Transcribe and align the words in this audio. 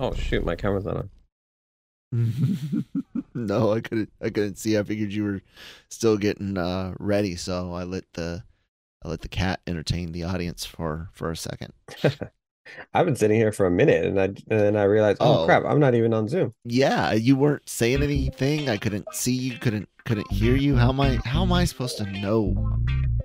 Oh 0.00 0.14
shoot, 0.14 0.44
my 0.46 0.56
camera's 0.56 0.86
not 0.86 0.96
on. 0.96 1.10
no, 3.34 3.72
I 3.72 3.80
couldn't. 3.80 4.10
I 4.20 4.30
couldn't 4.30 4.56
see. 4.56 4.76
I 4.78 4.82
figured 4.82 5.12
you 5.12 5.24
were 5.24 5.42
still 5.90 6.16
getting 6.16 6.56
uh, 6.58 6.94
ready, 6.98 7.36
so 7.36 7.72
I 7.74 7.84
let 7.84 8.04
the 8.14 8.42
I 9.04 9.08
let 9.08 9.20
the 9.20 9.28
cat 9.28 9.60
entertain 9.66 10.12
the 10.12 10.24
audience 10.24 10.64
for 10.64 11.10
for 11.12 11.30
a 11.30 11.36
second. 11.36 11.72
I've 12.94 13.04
been 13.06 13.16
sitting 13.16 13.36
here 13.36 13.52
for 13.52 13.66
a 13.66 13.70
minute, 13.70 14.04
and 14.06 14.18
I 14.18 14.24
and 14.24 14.38
then 14.48 14.76
I 14.76 14.84
realized, 14.84 15.18
oh, 15.20 15.42
Oh. 15.42 15.44
crap, 15.46 15.64
I'm 15.64 15.80
not 15.80 15.94
even 15.94 16.14
on 16.14 16.28
Zoom. 16.28 16.54
Yeah, 16.64 17.12
you 17.12 17.36
weren't 17.36 17.68
saying 17.68 18.02
anything. 18.02 18.68
I 18.70 18.76
couldn't 18.78 19.12
see 19.12 19.32
you. 19.34 19.58
Couldn't 19.58 19.88
couldn't 20.06 20.30
hear 20.32 20.56
you. 20.56 20.76
How 20.76 20.88
am 20.88 21.00
I? 21.00 21.18
How 21.26 21.42
am 21.42 21.52
I 21.52 21.64
supposed 21.64 21.98
to 21.98 22.06
know 22.06 22.54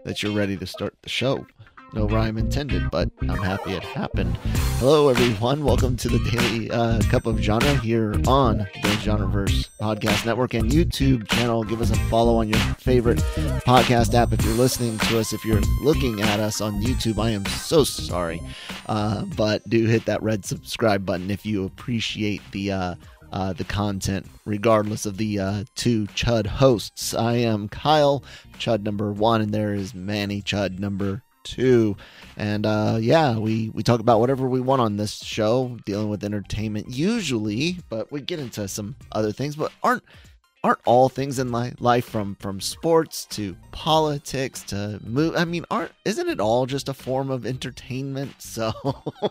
that 0.03 0.21
you're 0.21 0.35
ready 0.35 0.57
to 0.57 0.65
start 0.67 0.93
the 1.01 1.09
show? 1.09 1.47
No 1.95 2.09
rhyme 2.09 2.37
intended, 2.37 2.91
but 2.91 3.09
I'm 3.21 3.37
happy 3.37 3.71
it 3.71 3.81
happened. 3.81 4.35
Hello, 4.79 5.07
everyone. 5.07 5.63
Welcome 5.63 5.95
to 5.95 6.09
the 6.09 6.19
Daily 6.29 6.69
uh, 6.69 7.01
Cup 7.03 7.25
of 7.25 7.39
Genre 7.39 7.73
here 7.77 8.11
on 8.27 8.57
the 8.57 8.97
Genreverse 8.99 9.69
Podcast 9.79 10.25
Network 10.25 10.53
and 10.55 10.69
YouTube 10.69 11.25
channel. 11.29 11.63
Give 11.63 11.81
us 11.81 11.91
a 11.91 11.95
follow 12.09 12.35
on 12.35 12.49
your 12.49 12.59
favorite 12.79 13.19
podcast 13.65 14.13
app 14.13 14.33
if 14.33 14.43
you're 14.43 14.55
listening 14.55 14.97
to 15.07 15.19
us. 15.19 15.31
If 15.31 15.45
you're 15.45 15.61
looking 15.83 16.19
at 16.19 16.41
us 16.41 16.59
on 16.59 16.81
YouTube, 16.81 17.17
I 17.17 17.29
am 17.29 17.45
so 17.45 17.85
sorry, 17.85 18.41
uh, 18.87 19.23
but 19.37 19.67
do 19.69 19.85
hit 19.85 20.03
that 20.03 20.21
red 20.21 20.43
subscribe 20.43 21.05
button 21.05 21.31
if 21.31 21.45
you 21.45 21.63
appreciate 21.63 22.41
the. 22.51 22.73
Uh, 22.73 22.95
uh, 23.33 23.51
the 23.51 23.65
content, 23.65 24.25
regardless 24.45 25.05
of 25.05 25.17
the 25.17 25.39
uh, 25.39 25.63
two 25.75 26.05
Chud 26.09 26.45
hosts. 26.45 27.13
I 27.13 27.33
am 27.33 27.67
Kyle, 27.67 28.23
Chud 28.59 28.83
number 28.83 29.11
one, 29.11 29.41
and 29.41 29.53
there 29.53 29.73
is 29.73 29.93
Manny 29.93 30.41
Chud 30.41 30.79
number 30.79 31.23
two. 31.45 31.95
And 32.35 32.65
uh, 32.65 32.97
yeah, 32.99 33.37
we, 33.37 33.69
we 33.69 33.83
talk 33.83 34.01
about 34.01 34.19
whatever 34.19 34.47
we 34.49 34.59
want 34.59 34.81
on 34.81 34.97
this 34.97 35.23
show, 35.23 35.77
dealing 35.85 36.09
with 36.09 36.23
entertainment 36.23 36.89
usually, 36.89 37.77
but 37.89 38.11
we 38.11 38.19
get 38.19 38.39
into 38.39 38.67
some 38.67 38.95
other 39.13 39.31
things. 39.31 39.55
But 39.55 39.71
aren't 39.81 40.03
aren't 40.65 40.79
all 40.85 41.09
things 41.09 41.37
in 41.37 41.51
li- 41.51 41.73
life 41.79 42.05
from 42.05 42.35
from 42.35 42.59
sports 42.59 43.25
to 43.27 43.55
politics 43.71 44.63
to 44.63 44.99
move? 45.05 45.35
I 45.37 45.45
mean, 45.45 45.63
aren't 45.71 45.91
isn't 46.03 46.27
it 46.27 46.39
all 46.39 46.65
just 46.65 46.89
a 46.89 46.93
form 46.93 47.29
of 47.29 47.45
entertainment? 47.45 48.33
So 48.55 48.73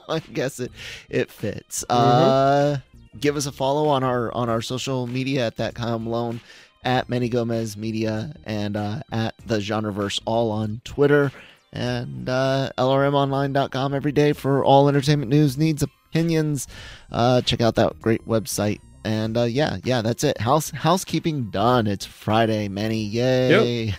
I 0.08 0.20
guess 0.20 0.60
it 0.60 0.70
it 1.08 1.30
fits. 1.30 1.84
Uh, 1.90 2.78
give 3.18 3.36
us 3.36 3.46
a 3.46 3.52
follow 3.52 3.88
on 3.88 4.04
our 4.04 4.32
on 4.32 4.48
our 4.48 4.62
social 4.62 5.06
media 5.06 5.46
at 5.46 5.56
that 5.56 5.74
Kyle 5.74 5.98
Malone, 5.98 6.40
at 6.84 7.08
Manny 7.08 7.28
Gomez 7.28 7.76
Media, 7.76 8.34
and 8.44 8.76
uh, 8.76 9.00
at 9.10 9.34
the 9.46 9.58
Genreverse, 9.58 10.20
all 10.26 10.50
on 10.50 10.80
Twitter 10.84 11.32
and 11.74 12.28
uh, 12.28 12.70
lrmonline.com 12.78 13.94
every 13.94 14.12
day 14.12 14.32
for 14.32 14.64
all 14.64 14.88
entertainment 14.88 15.30
news, 15.30 15.58
needs, 15.58 15.82
opinions. 15.82 16.68
Uh, 17.10 17.40
check 17.42 17.60
out 17.60 17.74
that 17.74 18.00
great 18.00 18.26
website. 18.26 18.80
And 19.04 19.36
uh, 19.36 19.42
yeah, 19.42 19.78
yeah, 19.84 20.00
that's 20.00 20.24
it. 20.24 20.40
House 20.40 20.70
housekeeping 20.70 21.50
done. 21.50 21.86
It's 21.86 22.06
Friday, 22.06 22.68
Manny. 22.68 23.02
Yay! 23.02 23.94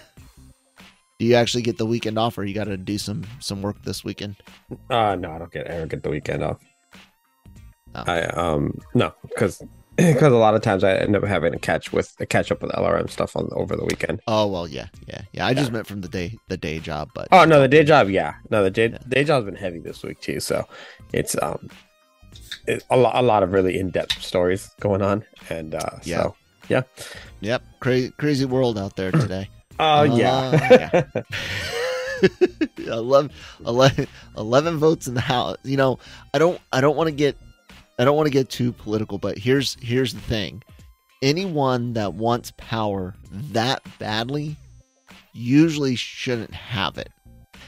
Do 1.20 1.26
you 1.26 1.36
actually 1.36 1.62
get 1.62 1.78
the 1.78 1.86
weekend 1.86 2.18
off, 2.18 2.38
or 2.38 2.44
you 2.44 2.56
got 2.56 2.66
to 2.66 2.78
do 2.78 2.98
some 2.98 3.24
some 3.40 3.62
work 3.62 3.82
this 3.84 4.04
weekend? 4.04 4.38
Uh 4.90 5.16
no, 5.16 5.32
I 5.32 5.38
don't 5.38 5.52
get 5.52 5.70
I 5.70 5.78
don't 5.78 5.88
get 5.88 6.02
the 6.02 6.10
weekend 6.10 6.44
off. 6.44 6.60
Oh. 7.94 8.04
I 8.08 8.24
um 8.24 8.78
no, 8.94 9.14
because 9.30 9.62
because 10.14 10.32
a 10.34 10.38
lot 10.38 10.56
of 10.56 10.62
times 10.62 10.84
I 10.84 10.96
end 10.96 11.16
up 11.16 11.24
having 11.24 11.54
to 11.54 11.60
catch 11.60 11.92
with 11.94 12.14
a 12.20 12.26
catch 12.26 12.52
up 12.52 12.62
with 12.62 12.72
LRM 12.72 13.10
stuff 13.10 13.36
on 13.36 13.48
over 13.54 13.76
the 13.76 13.86
weekend. 13.86 14.22
Oh 14.28 14.48
well, 14.48 14.68
yeah, 14.68 14.88
yeah, 15.08 15.22
yeah. 15.32 15.46
I 15.46 15.54
just 15.54 15.72
meant 15.72 15.88
from 15.88 16.02
the 16.02 16.10
day 16.10 16.38
the 16.50 16.58
day 16.58 16.80
job, 16.80 17.10
but 17.16 17.28
Oh 17.32 17.46
no, 17.46 17.62
the 17.62 17.68
day 17.68 17.84
job, 17.84 18.10
yeah, 18.10 18.34
no, 18.50 18.64
the 18.64 18.72
day 18.72 18.90
Yeah. 18.90 18.98
day 19.08 19.24
job's 19.24 19.46
been 19.46 19.56
heavy 19.56 19.80
this 19.80 20.04
week 20.04 20.20
too. 20.22 20.40
So 20.40 20.66
it's 21.14 21.36
um 21.42 21.70
it, 22.68 22.84
a 22.90 22.98
lot 22.98 23.16
a 23.16 23.22
lot 23.22 23.44
of 23.44 23.52
really 23.54 23.78
in 23.80 23.90
depth 23.92 24.22
stories 24.22 24.70
going 24.82 25.02
on, 25.02 25.24
and 25.50 25.76
uh 25.76 25.90
Yeah. 26.04 26.18
so 26.24 26.36
yeah. 26.68 26.82
Yep, 27.42 27.64
crazy 27.80 28.12
crazy 28.18 28.46
world 28.46 28.78
out 28.78 28.96
there 28.96 29.12
today. 29.12 29.50
Oh 29.78 30.04
Uh, 30.04 30.08
yeah. 30.18 31.04
11, 32.78 33.30
11, 33.66 34.08
11 34.38 34.78
votes 34.78 35.08
in 35.08 35.14
the 35.16 35.22
house. 35.22 35.58
You 35.64 35.76
know, 35.78 36.00
I 36.34 36.40
don't 36.40 36.60
I 36.72 36.80
don't 36.82 36.96
want 36.96 37.08
to 37.08 37.12
get 37.16 37.38
I 37.98 38.06
don't 38.06 38.16
want 38.16 38.28
to 38.28 38.32
get 38.32 38.50
too 38.50 38.72
political, 38.72 39.18
but 39.18 39.38
here's 39.38 39.78
here's 39.82 40.14
the 40.14 40.22
thing. 40.22 40.64
Anyone 41.22 41.94
that 41.94 42.14
wants 42.14 42.52
power 42.58 43.16
that 43.32 43.82
badly 44.00 44.56
usually 45.34 45.96
shouldn't 45.96 46.54
have 46.54 46.98
it. 46.98 47.10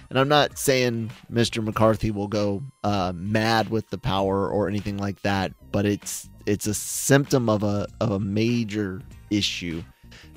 And 0.10 0.18
I'm 0.18 0.28
not 0.30 0.58
saying 0.58 1.12
Mr. 1.32 1.64
McCarthy 1.64 2.12
will 2.12 2.28
go 2.28 2.64
uh, 2.84 3.12
mad 3.16 3.70
with 3.70 3.90
the 3.90 3.98
power 3.98 4.50
or 4.50 4.68
anything 4.68 4.98
like 4.98 5.22
that, 5.22 5.52
but 5.72 5.86
it's 5.86 6.30
it's 6.46 6.68
a 6.68 6.74
symptom 6.74 7.50
of 7.50 7.64
a 7.64 7.88
of 8.00 8.12
a 8.12 8.20
major 8.20 9.02
issue. 9.30 9.84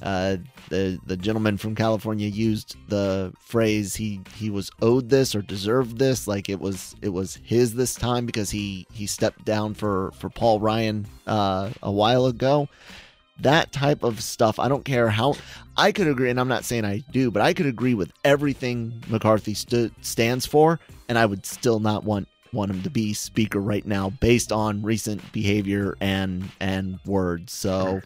Uh, 0.02 0.36
the 0.68 0.98
the 1.06 1.16
gentleman 1.16 1.56
from 1.56 1.74
California 1.74 2.28
used 2.28 2.76
the 2.88 3.32
phrase 3.40 3.96
he 3.96 4.20
he 4.36 4.50
was 4.50 4.70
owed 4.80 5.08
this 5.08 5.34
or 5.34 5.42
deserved 5.42 5.98
this. 5.98 6.26
Like 6.26 6.48
it 6.48 6.60
was 6.60 6.94
it 7.02 7.10
was 7.10 7.38
his 7.42 7.74
this 7.74 7.94
time 7.94 8.26
because 8.26 8.50
he 8.50 8.86
he 8.92 9.06
stepped 9.06 9.44
down 9.44 9.74
for 9.74 10.12
for 10.12 10.30
Paul 10.30 10.60
Ryan 10.60 11.06
uh, 11.26 11.70
a 11.82 11.90
while 11.90 12.26
ago. 12.26 12.68
That 13.40 13.72
type 13.72 14.02
of 14.02 14.22
stuff 14.22 14.58
I 14.58 14.68
don't 14.68 14.84
care 14.84 15.08
how 15.08 15.34
I 15.76 15.92
could 15.92 16.06
agree 16.08 16.28
and 16.28 16.38
I'm 16.38 16.48
not 16.48 16.64
saying 16.64 16.84
I 16.84 17.02
do 17.10 17.30
but 17.30 17.40
I 17.42 17.54
could 17.54 17.64
agree 17.64 17.94
with 17.94 18.12
everything 18.22 19.02
McCarthy 19.08 19.54
stood 19.54 19.92
stands 20.02 20.44
for 20.44 20.78
and 21.08 21.16
I 21.16 21.24
would 21.24 21.46
still 21.46 21.80
not 21.80 22.04
want 22.04 22.28
want 22.52 22.70
him 22.70 22.82
to 22.82 22.90
be 22.90 23.14
speaker 23.14 23.60
right 23.60 23.86
now 23.86 24.10
based 24.10 24.52
on 24.52 24.82
recent 24.82 25.32
behavior 25.32 25.96
and 26.00 26.50
and 26.60 26.98
words. 27.06 27.52
So 27.52 28.00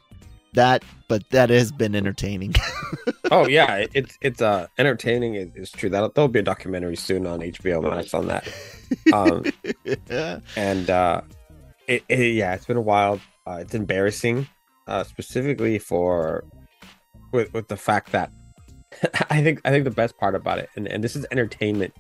that 0.55 0.83
but 1.09 1.23
that 1.31 1.51
has 1.51 1.71
been 1.73 1.95
entertaining 1.95 2.55
oh 3.31 3.47
yeah, 3.47 3.77
it- 3.77 3.91
it's 3.95 4.19
it's 4.21 4.43
uh 4.43 4.67
entertaining 4.79 5.35
is, 5.35 5.49
is 5.55 5.71
true. 5.71 5.91
That 5.91 6.15
there'll 6.15 6.29
be 6.29 6.39
a 6.41 6.43
documentary 6.43 6.97
soon 6.97 7.27
on 7.27 7.41
HBO 7.41 7.83
Max 7.83 8.15
on 8.15 8.27
that. 8.29 8.49
Um 9.13 9.45
and 10.57 10.91
uh 10.91 11.21
it, 11.87 12.05
it 12.09 12.35
yeah, 12.35 12.55
it's 12.55 12.67
been 12.67 12.85
wild. 12.85 13.21
Uh, 13.47 13.59
it's 13.61 13.75
embarrassing, 13.75 14.49
uh 14.87 15.05
specifically 15.05 15.79
for 15.79 16.45
with 17.33 17.53
with 17.53 17.69
the 17.69 17.77
fact 17.77 18.13
that 18.13 18.31
I 19.31 19.43
think 19.43 19.61
I 19.65 19.71
think 19.71 19.85
the 19.85 19.91
best 19.91 20.17
part 20.19 20.35
about 20.35 20.59
it, 20.59 20.71
and, 20.77 20.87
and 20.89 21.03
this 21.05 21.17
is 21.17 21.27
entertainment 21.31 21.93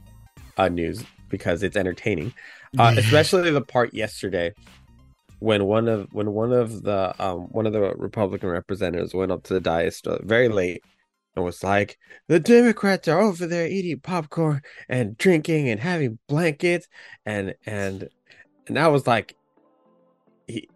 uh 0.56 0.68
news 0.68 1.04
because 1.28 1.62
it's 1.62 1.76
entertaining. 1.76 2.32
Uh 2.78 2.94
especially 2.96 3.50
the 3.50 3.60
part 3.60 3.92
yesterday 3.94 4.52
when 5.38 5.64
one 5.64 5.88
of 5.88 6.08
when 6.12 6.32
one 6.32 6.52
of 6.52 6.82
the 6.82 7.14
um 7.18 7.42
one 7.52 7.66
of 7.66 7.72
the 7.72 7.80
Republican 7.80 8.48
representatives 8.48 9.14
went 9.14 9.32
up 9.32 9.42
to 9.44 9.54
the 9.54 9.60
dais 9.60 10.00
uh, 10.06 10.18
very 10.22 10.48
late 10.48 10.82
and 11.36 11.44
was 11.44 11.62
like, 11.62 11.98
"The 12.28 12.40
Democrats 12.40 13.08
are 13.08 13.20
over 13.20 13.46
there 13.46 13.66
eating 13.66 14.00
popcorn 14.00 14.62
and 14.88 15.16
drinking 15.18 15.68
and 15.68 15.80
having 15.80 16.18
blankets," 16.28 16.88
and 17.26 17.54
and 17.66 18.08
and 18.66 18.78
I 18.78 18.88
was 18.88 19.06
like, 19.06 19.36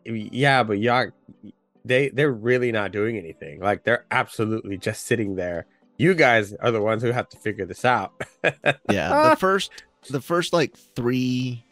"Yeah, 0.05 0.63
but 0.63 0.79
y'all, 0.79 1.11
they 1.85 2.11
they're 2.11 2.33
really 2.33 2.73
not 2.73 2.93
doing 2.93 3.17
anything. 3.17 3.61
Like 3.61 3.85
they're 3.85 4.07
absolutely 4.11 4.79
just 4.79 5.07
sitting 5.07 5.37
there. 5.37 5.67
You 5.97 6.15
guys 6.15 6.53
are 6.55 6.71
the 6.71 6.83
ones 6.83 7.03
who 7.03 7.11
have 7.11 7.29
to 7.31 7.37
figure 7.39 7.67
this 7.67 7.85
out. 7.85 8.13
yeah, 8.91 9.31
the 9.31 9.37
first 9.39 9.73
the 10.11 10.21
first 10.21 10.53
like 10.53 10.77
three. 10.95 11.65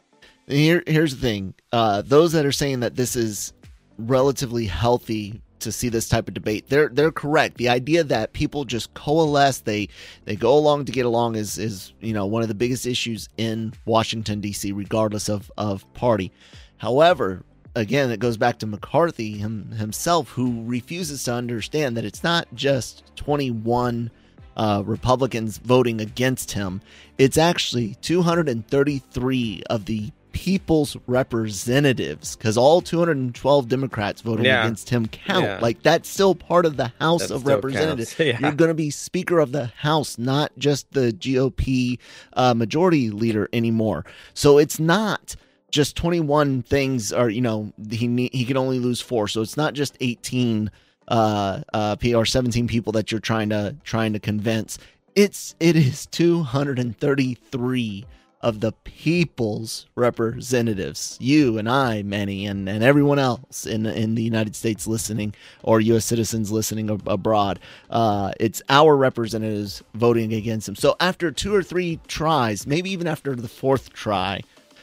Here, 0.47 0.83
here's 0.87 1.17
the 1.17 1.21
thing. 1.21 1.55
Uh, 1.73 2.03
those 2.03 2.33
that 2.33 2.47
are 2.47 2.53
saying 2.53 2.81
that 2.81 2.97
this 2.97 3.17
is 3.17 3.53
relatively 3.99 4.67
healthy 4.67 5.43
to 5.61 5.73
see 5.73 5.89
this 5.89 6.09
type 6.09 6.29
of 6.29 6.35
debate. 6.35 6.69
They're 6.69 6.89
they're 6.89 7.11
correct. 7.11 7.57
The 7.57 7.69
idea 7.69 8.05
that 8.05 8.33
people 8.33 8.65
just 8.65 8.95
coalesce, 8.95 9.61
they 9.61 9.89
they 10.25 10.37
go 10.37 10.57
along 10.57 10.85
to 10.85 10.93
get 10.93 11.07
along 11.07 11.37
is 11.37 11.59
is 11.59 11.93
you 12.01 12.13
know 12.13 12.27
one 12.27 12.43
of 12.43 12.49
the 12.49 12.55
biggest 12.55 12.87
issues 12.87 13.29
in 13.37 13.73
Washington 13.85 14.41
D.C. 14.41 14.71
regardless 14.73 15.29
of 15.29 15.51
of 15.57 15.93
party. 15.95 16.31
However, 16.77 17.43
again, 17.75 18.11
it 18.11 18.21
goes 18.21 18.37
back 18.37 18.59
to 18.59 18.67
McCarthy 18.67 19.39
him, 19.39 19.71
himself, 19.73 20.31
who 20.31 20.65
refuses 20.65 21.25
to 21.25 21.33
understand 21.33 21.97
that 21.97 22.05
it's 22.05 22.23
not 22.23 22.47
just 22.55 23.05
21 23.17 24.11
uh, 24.57 24.83
Republicans 24.85 25.59
voting 25.59 26.01
against 26.01 26.53
him. 26.53 26.81
It's 27.19 27.39
actually 27.39 27.95
233 28.03 29.63
of 29.71 29.85
the 29.85 30.11
people's 30.37 30.99
representatives 31.07 32.37
because 32.37 32.59
all 32.59 32.83
212 32.83 33.69
Democrats 33.69 34.21
voting 34.21 34.45
yeah. 34.45 34.65
against 34.65 34.91
him 34.91 35.09
count. 35.09 35.47
Yeah. 35.47 35.59
Like 35.63 35.83
that's 35.83 36.11
still 36.11 36.35
part 36.35 36.67
of 36.67 36.77
the 36.77 36.93
House 37.01 37.29
that 37.29 37.35
of 37.35 37.47
Representatives. 37.47 38.15
Yeah. 38.27 38.39
You're 38.41 38.53
going 38.53 38.69
to 38.69 38.75
be 38.75 38.91
Speaker 38.91 39.39
of 39.39 39.53
the 39.53 39.67
House, 39.67 40.19
not 40.19 40.53
just 40.59 40.93
the 40.93 41.13
GOP 41.13 41.99
uh, 42.35 42.53
majority 42.53 43.11
leader 43.11 43.49
anymore. 43.53 44.05
So 44.35 44.59
it's 44.59 44.79
not 44.79 45.37
just 45.71 45.97
21 45.97 46.65
things 46.65 47.15
are 47.15 47.31
you 47.31 47.41
know 47.41 47.73
he 47.91 48.29
he 48.33 48.45
can 48.45 48.57
only 48.57 48.79
lose 48.79 49.01
four 49.01 49.29
so 49.29 49.43
it's 49.43 49.57
not 49.57 49.75
just 49.75 49.97
18 50.01 50.71
uh 51.09 51.61
uh 51.75 51.97
or 52.15 52.25
17 52.25 52.69
people 52.69 52.93
that 52.93 53.11
you're 53.11 53.21
trying 53.21 53.51
to 53.51 53.77
trying 53.85 54.13
to 54.13 54.21
convince 54.21 54.79
it's 55.17 55.55
it 55.61 55.77
is 55.77 56.07
233 56.07 58.07
of 58.47 58.61
the 58.61 58.71
people's 58.85 59.87
representatives, 59.97 61.19
you 61.21 61.59
and 61.59 61.69
I, 61.69 62.05
Manny, 62.05 62.47
and, 62.47 62.69
and 62.69 62.85
everyone 62.85 63.19
else 63.19 63.67
in 63.67 63.87
in 63.87 64.15
the 64.15 64.23
United 64.23 64.55
States 64.55 64.87
listening 64.87 65.35
or 65.65 65.81
U.S. 65.81 66.05
citizens 66.05 66.53
listening 66.53 66.89
ab- 66.89 67.09
abroad. 67.09 67.59
Uh, 67.91 68.31
it's 68.39 68.63
our 68.69 68.97
representatives 68.97 69.83
voting 69.95 70.33
against 70.33 70.69
him. 70.69 70.77
So 70.77 70.95
after 71.01 71.33
two 71.33 71.57
or 71.57 71.63
three 71.65 71.99
tries, 72.07 72.69
maybe 72.69 72.89
even 72.91 73.09
after 73.09 73.35
the 73.35 73.49
fourth 73.49 73.93
try, 73.93 74.43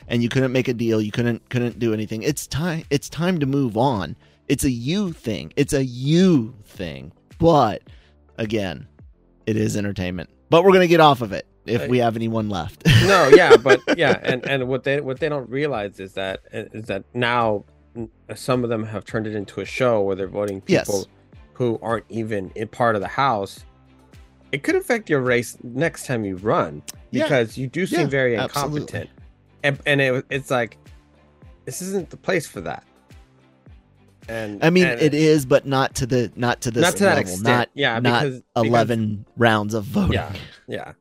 and 0.10 0.21
you 0.21 0.27
couldn't 0.27 0.51
make 0.51 0.68
a 0.68 0.74
deal, 0.74 1.01
you 1.01 1.12
couldn't 1.12 1.50
couldn't 1.50 1.80
do 1.80 1.94
anything. 1.94 2.21
It's 2.21 2.45
time. 2.45 2.83
It's 2.89 3.07
time 3.07 3.39
to 3.39 3.45
move 3.45 3.77
on. 3.77 4.18
It's 4.50 4.65
a 4.65 4.71
you 4.71 5.13
thing. 5.13 5.54
It's 5.56 5.71
a 5.71 5.86
you 5.86 6.54
thing. 6.65 7.13
But 7.39 7.83
again, 8.38 8.88
it 9.45 9.56
is 9.56 9.77
entertainment. 9.77 10.31
But 10.50 10.65
we're 10.65 10.74
gonna 10.74 10.88
get 10.88 11.00
off 11.00 11.21
of 11.21 11.31
it 11.31 11.48
if 11.65 11.88
we 11.88 11.98
have 12.00 12.15
anyone 12.15 12.50
left. 12.50 12.86
no, 13.04 13.30
yeah, 13.30 13.56
but 13.57 13.81
yeah, 13.98 14.19
and 14.24 14.45
and 14.48 14.68
what 14.68 14.83
they 14.83 15.01
what 15.01 15.19
they 15.19 15.30
don't 15.30 15.50
realize 15.50 16.00
is 16.00 16.13
that 16.13 16.42
is 16.51 16.86
that 16.88 17.04
now 17.13 17.63
uh, 17.98 18.36
some 18.36 18.63
of 18.63 18.69
them 18.69 18.83
have 18.83 19.06
turned 19.06 19.27
it 19.27 19.36
into 19.36 19.62
a 19.62 19.65
show 19.65 20.01
where 20.01 20.15
they're 20.15 20.27
voting 20.27 20.62
people 20.62 20.98
yes. 20.98 21.06
who 21.54 21.80
aren't 21.81 22.06
even 22.10 22.51
in 22.56 22.68
part 22.68 22.95
of 22.95 23.01
the 23.01 23.07
house. 23.07 23.63
It 24.51 24.63
could 24.63 24.75
affect 24.75 25.10
your 25.10 25.21
race 25.21 25.57
next 25.63 26.06
time 26.06 26.24
you 26.25 26.36
run 26.38 26.83
because 27.12 27.57
yeah. 27.57 27.62
you 27.62 27.68
do 27.68 27.88
seem 27.88 28.01
yeah, 28.01 28.06
very 28.07 28.36
incompetent, 28.36 29.10
and 29.63 29.80
and 29.86 30.01
it, 30.01 30.25
it's 30.30 30.51
like 30.51 30.77
this 31.65 31.81
isn't 31.81 32.10
the 32.10 32.18
place 32.18 32.45
for 32.45 32.62
that. 32.62 32.83
And 34.30 34.63
I 34.63 34.69
mean, 34.69 34.86
and 34.86 35.01
it 35.01 35.13
is, 35.13 35.45
but 35.45 35.65
not 35.65 35.95
to 35.95 36.06
the 36.06 36.31
not 36.36 36.62
to 36.62 36.71
this 36.71 36.81
not 36.81 36.95
to 36.98 37.04
level. 37.04 37.15
That 37.15 37.21
extent. 37.21 37.44
Not 37.44 37.69
yeah, 37.74 38.00
not 38.00 38.24
because, 38.24 38.44
eleven 38.56 39.15
because, 39.18 39.33
rounds 39.38 39.74
of 39.74 39.86
voting. 39.86 40.13
Yeah, 40.13 40.33
yeah 40.68 40.94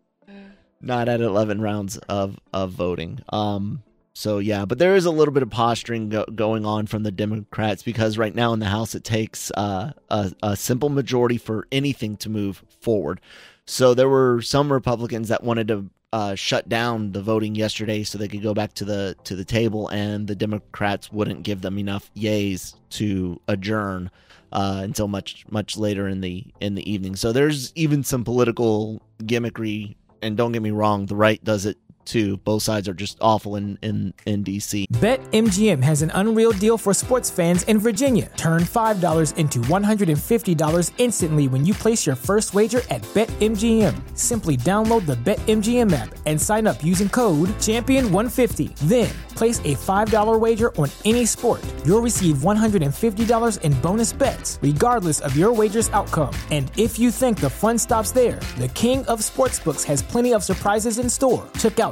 not 0.82 1.08
at 1.08 1.20
11 1.20 1.60
rounds 1.60 1.96
of 1.98 2.38
of 2.52 2.72
voting. 2.72 3.20
Um 3.30 3.82
so 4.14 4.38
yeah, 4.38 4.66
but 4.66 4.78
there 4.78 4.94
is 4.94 5.06
a 5.06 5.10
little 5.10 5.32
bit 5.32 5.42
of 5.42 5.50
posturing 5.50 6.10
go- 6.10 6.26
going 6.26 6.66
on 6.66 6.86
from 6.86 7.02
the 7.02 7.10
Democrats 7.10 7.82
because 7.82 8.18
right 8.18 8.34
now 8.34 8.52
in 8.52 8.58
the 8.58 8.66
House 8.66 8.94
it 8.94 9.04
takes 9.04 9.50
uh, 9.52 9.92
a, 10.10 10.32
a 10.42 10.56
simple 10.56 10.90
majority 10.90 11.38
for 11.38 11.66
anything 11.72 12.18
to 12.18 12.28
move 12.28 12.62
forward. 12.80 13.20
So 13.66 13.94
there 13.94 14.08
were 14.08 14.42
some 14.42 14.70
Republicans 14.70 15.28
that 15.28 15.42
wanted 15.42 15.68
to 15.68 15.90
uh, 16.12 16.34
shut 16.34 16.68
down 16.68 17.12
the 17.12 17.22
voting 17.22 17.54
yesterday 17.54 18.02
so 18.02 18.18
they 18.18 18.28
could 18.28 18.42
go 18.42 18.52
back 18.52 18.74
to 18.74 18.84
the 18.84 19.16
to 19.24 19.34
the 19.34 19.46
table, 19.46 19.88
and 19.88 20.26
the 20.26 20.36
Democrats 20.36 21.10
wouldn't 21.10 21.42
give 21.42 21.62
them 21.62 21.78
enough 21.78 22.10
yays 22.14 22.74
to 22.90 23.40
adjourn 23.48 24.10
uh, 24.52 24.80
until 24.82 25.08
much 25.08 25.46
much 25.50 25.78
later 25.78 26.06
in 26.06 26.20
the 26.20 26.44
in 26.60 26.74
the 26.74 26.90
evening. 26.90 27.16
So 27.16 27.32
there's 27.32 27.72
even 27.76 28.04
some 28.04 28.24
political 28.24 29.00
gimmickry 29.22 29.94
and 30.22 30.36
don't 30.36 30.52
get 30.52 30.62
me 30.62 30.70
wrong, 30.70 31.06
the 31.06 31.16
right 31.16 31.42
does 31.42 31.66
it 31.66 31.78
too. 32.04 32.36
Both 32.38 32.64
sides 32.64 32.88
are 32.88 32.94
just 32.94 33.16
awful 33.20 33.56
in, 33.56 33.78
in, 33.82 34.12
in 34.26 34.44
DC. 34.44 34.86
BetMGM 34.88 35.82
has 35.82 36.02
an 36.02 36.10
unreal 36.14 36.52
deal 36.52 36.76
for 36.76 36.92
sports 36.92 37.30
fans 37.30 37.62
in 37.62 37.78
Virginia. 37.78 38.30
Turn 38.36 38.62
$5 38.62 39.36
into 39.36 39.60
$150 39.60 40.90
instantly 40.98 41.48
when 41.48 41.64
you 41.64 41.72
place 41.72 42.04
your 42.04 42.16
first 42.16 42.52
wager 42.52 42.82
at 42.90 43.02
BetMGM. 43.14 44.18
Simply 44.18 44.56
download 44.56 45.06
the 45.06 45.16
BetMGM 45.16 45.92
app 45.92 46.14
and 46.26 46.40
sign 46.40 46.66
up 46.66 46.84
using 46.84 47.08
code 47.08 47.48
Champion150. 47.60 48.76
Then 48.88 49.10
place 49.34 49.60
a 49.60 49.74
$5 49.74 50.40
wager 50.40 50.76
on 50.76 50.90
any 51.04 51.24
sport. 51.24 51.64
You'll 51.86 52.02
receive 52.02 52.36
$150 52.36 53.60
in 53.62 53.80
bonus 53.80 54.12
bets, 54.12 54.58
regardless 54.60 55.20
of 55.20 55.36
your 55.36 55.52
wager's 55.52 55.88
outcome. 55.90 56.34
And 56.50 56.70
if 56.76 56.98
you 56.98 57.10
think 57.10 57.38
the 57.38 57.50
fun 57.50 57.78
stops 57.78 58.10
there, 58.10 58.40
the 58.58 58.68
King 58.68 59.06
of 59.06 59.20
Sportsbooks 59.20 59.84
has 59.84 60.02
plenty 60.02 60.34
of 60.34 60.42
surprises 60.42 60.98
in 60.98 61.08
store. 61.08 61.48
Check 61.58 61.80
out 61.80 61.91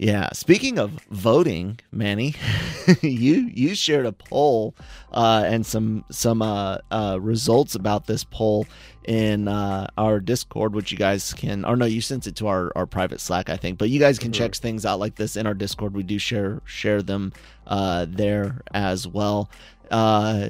yeah. 0.00 0.30
Speaking 0.32 0.78
of 0.78 0.92
voting, 1.10 1.78
Manny, 1.92 2.34
you 3.02 3.50
you 3.52 3.74
shared 3.74 4.06
a 4.06 4.12
poll 4.12 4.74
uh, 5.12 5.44
and 5.44 5.66
some 5.66 6.06
some 6.10 6.40
uh, 6.40 6.78
uh, 6.90 7.18
results 7.20 7.74
about 7.74 8.06
this 8.06 8.24
poll 8.24 8.66
in 9.04 9.46
uh, 9.46 9.88
our 9.98 10.18
Discord, 10.18 10.74
which 10.74 10.90
you 10.90 10.96
guys 10.96 11.34
can. 11.34 11.66
Or 11.66 11.76
no, 11.76 11.84
you 11.84 12.00
sent 12.00 12.26
it 12.26 12.34
to 12.36 12.46
our, 12.46 12.72
our 12.76 12.86
private 12.86 13.20
Slack, 13.20 13.50
I 13.50 13.58
think. 13.58 13.76
But 13.76 13.90
you 13.90 14.00
guys 14.00 14.18
can 14.18 14.32
check 14.32 14.54
things 14.54 14.86
out 14.86 15.00
like 15.00 15.16
this 15.16 15.36
in 15.36 15.46
our 15.46 15.52
Discord. 15.52 15.94
We 15.94 16.02
do 16.02 16.18
share 16.18 16.62
share 16.64 17.02
them 17.02 17.34
uh, 17.66 18.06
there 18.08 18.62
as 18.72 19.06
well. 19.06 19.50
Uh, 19.90 20.48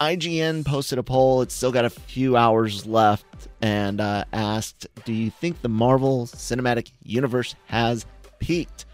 IGN 0.00 0.64
posted 0.64 0.98
a 0.98 1.04
poll. 1.04 1.42
It's 1.42 1.54
still 1.54 1.70
got 1.70 1.84
a 1.84 1.90
few 1.90 2.36
hours 2.36 2.86
left, 2.86 3.46
and 3.62 4.00
asked, 4.00 4.88
"Do 5.04 5.12
you 5.12 5.30
think 5.30 5.62
the 5.62 5.68
Marvel 5.68 6.26
Cinematic 6.26 6.90
Universe 7.04 7.54
has 7.66 8.04
peaked. 8.40 8.86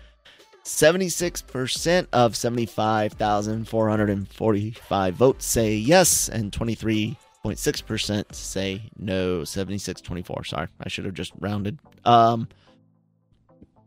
76% 0.65 2.09
of 2.13 2.37
75,445 2.37 5.15
votes 5.15 5.47
say 5.47 5.75
yes, 5.75 6.29
and 6.29 6.51
23.6% 6.51 8.35
say 8.35 8.83
no. 8.99 9.45
76 9.45 10.01
24. 10.01 10.45
Sorry, 10.45 10.67
I 10.81 10.89
should 10.89 11.05
have 11.05 11.15
just 11.15 11.33
rounded. 11.39 11.79
Um, 12.05 12.49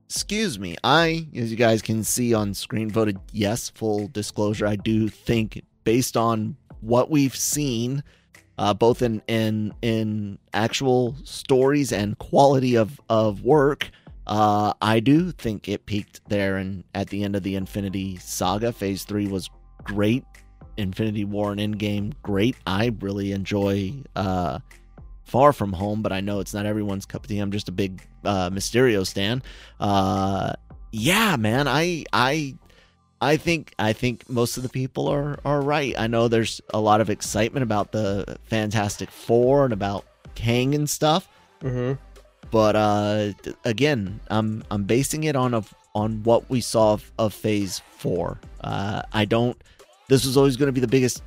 excuse 0.05 0.57
me, 0.57 0.77
I, 0.83 1.27
as 1.35 1.51
you 1.51 1.57
guys 1.57 1.81
can 1.81 2.05
see 2.05 2.33
on 2.33 2.53
screen, 2.53 2.89
voted 2.89 3.19
yes. 3.33 3.67
Full 3.69 4.07
disclosure, 4.07 4.65
I 4.65 4.77
do 4.77 5.09
think 5.09 5.61
based 5.83 6.15
on 6.15 6.55
what 6.81 7.11
we've 7.11 7.35
seen, 7.35 8.03
uh, 8.57 8.73
both 8.73 9.01
in 9.01 9.21
in 9.27 9.73
in 9.81 10.37
actual 10.53 11.15
stories 11.23 11.91
and 11.91 12.17
quality 12.17 12.75
of 12.75 12.99
of 13.09 13.43
work, 13.43 13.91
uh, 14.29 14.73
I 14.79 14.99
do 14.99 15.31
think 15.31 15.67
it 15.67 15.87
peaked 15.87 16.21
there. 16.29 16.57
And 16.57 16.83
at 16.93 17.09
the 17.09 17.23
end 17.23 17.35
of 17.35 17.43
the 17.43 17.55
Infinity 17.55 18.17
Saga, 18.17 18.71
Phase 18.71 19.03
Three 19.03 19.27
was 19.27 19.49
great. 19.83 20.23
Infinity 20.77 21.25
War 21.25 21.51
and 21.51 21.59
Endgame, 21.59 22.13
great. 22.21 22.55
I 22.65 22.95
really 23.01 23.31
enjoy 23.33 23.95
uh, 24.15 24.59
Far 25.23 25.51
From 25.51 25.73
Home, 25.73 26.01
but 26.01 26.13
I 26.13 26.21
know 26.21 26.39
it's 26.39 26.53
not 26.53 26.65
everyone's 26.65 27.05
cup 27.05 27.23
of 27.23 27.29
tea. 27.29 27.39
I'm 27.39 27.51
just 27.51 27.67
a 27.67 27.73
big 27.73 28.01
uh, 28.23 28.49
Mysterio 28.51 29.05
stan. 29.05 29.41
Uh, 29.79 30.53
yeah, 30.91 31.35
man, 31.35 31.67
I 31.67 32.05
I 32.13 32.55
I 33.19 33.37
think 33.37 33.73
I 33.79 33.93
think 33.93 34.29
most 34.29 34.57
of 34.57 34.63
the 34.63 34.69
people 34.69 35.07
are 35.07 35.39
are 35.43 35.59
right. 35.59 35.93
I 35.97 36.05
know 36.07 36.27
there's 36.27 36.61
a 36.73 36.79
lot 36.79 37.01
of 37.01 37.09
excitement 37.09 37.63
about 37.63 37.91
the 37.91 38.37
Fantastic 38.45 39.09
Four 39.09 39.65
and 39.65 39.73
about 39.73 40.05
Kang 40.35 40.75
and 40.75 40.89
stuff. 40.89 41.27
Mm-hmm. 41.61 42.01
But 42.51 42.75
uh, 42.75 43.33
again, 43.65 44.19
I'm 44.29 44.63
I'm 44.71 44.83
basing 44.83 45.25
it 45.25 45.35
on 45.35 45.53
a 45.53 45.63
on 45.95 46.23
what 46.23 46.49
we 46.49 46.61
saw 46.61 46.93
of, 46.93 47.11
of 47.17 47.33
Phase 47.33 47.81
Four. 47.97 48.39
Uh, 48.61 49.03
I 49.13 49.25
don't. 49.25 49.61
This 50.07 50.25
was 50.25 50.37
always 50.37 50.57
going 50.57 50.67
to 50.67 50.73
be 50.73 50.81
the 50.81 50.87
biggest 50.87 51.21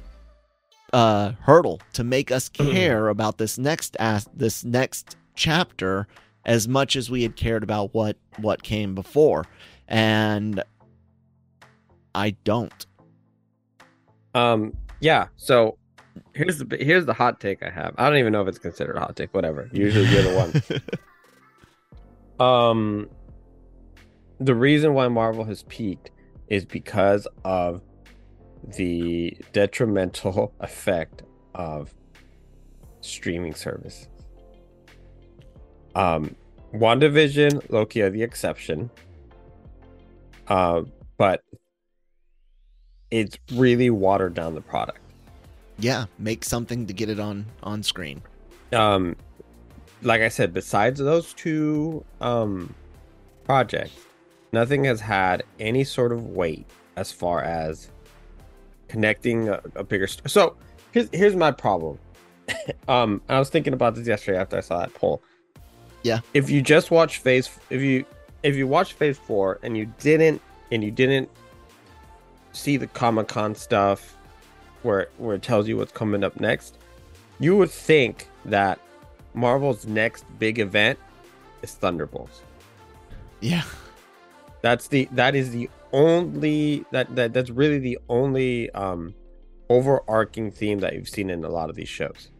uh, 0.92 1.32
hurdle 1.40 1.80
to 1.94 2.04
make 2.04 2.30
us 2.30 2.48
care 2.52 3.08
about 3.08 3.38
this 3.38 3.58
next 3.58 3.96
as 4.00 4.28
this 4.34 4.64
next 4.64 5.16
chapter 5.34 6.06
as 6.44 6.66
much 6.66 6.96
as 6.96 7.10
we 7.10 7.22
had 7.22 7.36
cared 7.36 7.62
about 7.62 7.94
what 7.94 8.16
what 8.38 8.62
came 8.62 8.94
before, 8.94 9.44
and 9.88 10.62
I 12.14 12.30
don't. 12.44 12.86
Um. 14.34 14.76
Yeah. 15.00 15.28
So 15.36 15.78
here's 16.32 16.58
the 16.58 16.76
here's 16.76 17.06
the 17.06 17.14
hot 17.14 17.40
take 17.40 17.62
I 17.62 17.70
have. 17.70 17.94
I 17.98 18.08
don't 18.08 18.18
even 18.18 18.32
know 18.32 18.42
if 18.42 18.48
it's 18.48 18.58
considered 18.58 18.96
a 18.96 19.00
hot 19.00 19.16
take. 19.16 19.32
Whatever. 19.34 19.68
Usually 19.72 20.06
you're 20.06 20.22
the 20.22 20.34
one. 20.34 20.82
um. 22.40 23.08
The 24.40 24.54
reason 24.56 24.94
why 24.94 25.06
Marvel 25.06 25.44
has 25.44 25.62
peaked 25.64 26.10
is 26.48 26.64
because 26.64 27.28
of 27.44 27.80
the 28.76 29.36
detrimental 29.52 30.52
effect 30.60 31.22
of 31.54 31.94
streaming 33.00 33.54
service. 33.54 34.08
Um, 35.94 36.34
WandaVision, 36.74 37.70
Loki 37.70 38.02
are 38.02 38.10
the 38.10 38.22
exception. 38.22 38.90
Uh, 40.48 40.82
but 41.18 41.42
it's 43.10 43.38
really 43.52 43.90
watered 43.90 44.34
down 44.34 44.54
the 44.54 44.60
product. 44.60 44.98
yeah, 45.78 46.06
make 46.18 46.44
something 46.44 46.86
to 46.86 46.92
get 46.92 47.08
it 47.08 47.20
on 47.20 47.46
on 47.62 47.82
screen. 47.82 48.22
Um, 48.72 49.16
like 50.02 50.20
I 50.20 50.28
said, 50.28 50.52
besides 50.52 51.00
those 51.00 51.32
two 51.34 52.04
um 52.20 52.74
projects, 53.44 53.94
nothing 54.52 54.84
has 54.84 55.00
had 55.00 55.42
any 55.58 55.84
sort 55.84 56.12
of 56.12 56.28
weight 56.28 56.66
as 56.96 57.10
far 57.10 57.42
as 57.42 57.88
connecting 58.88 59.48
a, 59.48 59.60
a 59.74 59.84
bigger 59.84 60.06
story. 60.06 60.30
So 60.30 60.56
here's 60.92 61.08
here's 61.12 61.36
my 61.36 61.50
problem. 61.50 61.98
um, 62.88 63.22
I 63.28 63.38
was 63.38 63.48
thinking 63.48 63.72
about 63.72 63.94
this 63.94 64.06
yesterday 64.06 64.38
after 64.38 64.58
I 64.58 64.60
saw 64.60 64.80
that 64.80 64.94
poll. 64.94 65.22
Yeah. 66.02 66.20
If 66.34 66.50
you 66.50 66.62
just 66.62 66.90
watch 66.90 67.18
phase, 67.18 67.50
if 67.70 67.80
you 67.80 68.04
if 68.42 68.56
you 68.56 68.66
watch 68.66 68.94
phase 68.94 69.18
four 69.18 69.58
and 69.62 69.76
you 69.76 69.92
didn't 69.98 70.40
and 70.70 70.82
you 70.82 70.90
didn't 70.90 71.28
see 72.52 72.76
the 72.76 72.86
Comic 72.88 73.28
Con 73.28 73.54
stuff 73.54 74.16
where 74.82 75.08
where 75.18 75.36
it 75.36 75.42
tells 75.42 75.68
you 75.68 75.76
what's 75.76 75.92
coming 75.92 76.24
up 76.24 76.38
next, 76.40 76.78
you 77.38 77.56
would 77.56 77.70
think 77.70 78.28
that 78.44 78.78
Marvel's 79.34 79.86
next 79.86 80.24
big 80.38 80.58
event 80.58 80.98
is 81.62 81.72
Thunderbolts. 81.74 82.42
Yeah, 83.40 83.64
That's 84.60 84.88
the 84.88 85.08
that 85.12 85.34
is 85.34 85.50
the 85.50 85.68
only 85.92 86.84
that, 86.92 87.14
that 87.16 87.32
that's 87.32 87.50
really 87.50 87.78
the 87.78 87.98
only 88.08 88.70
um 88.70 89.14
overarching 89.68 90.50
theme 90.50 90.80
that 90.80 90.94
you've 90.94 91.08
seen 91.08 91.30
in 91.30 91.44
a 91.44 91.48
lot 91.48 91.70
of 91.70 91.76
these 91.76 91.88
shows 91.88 92.30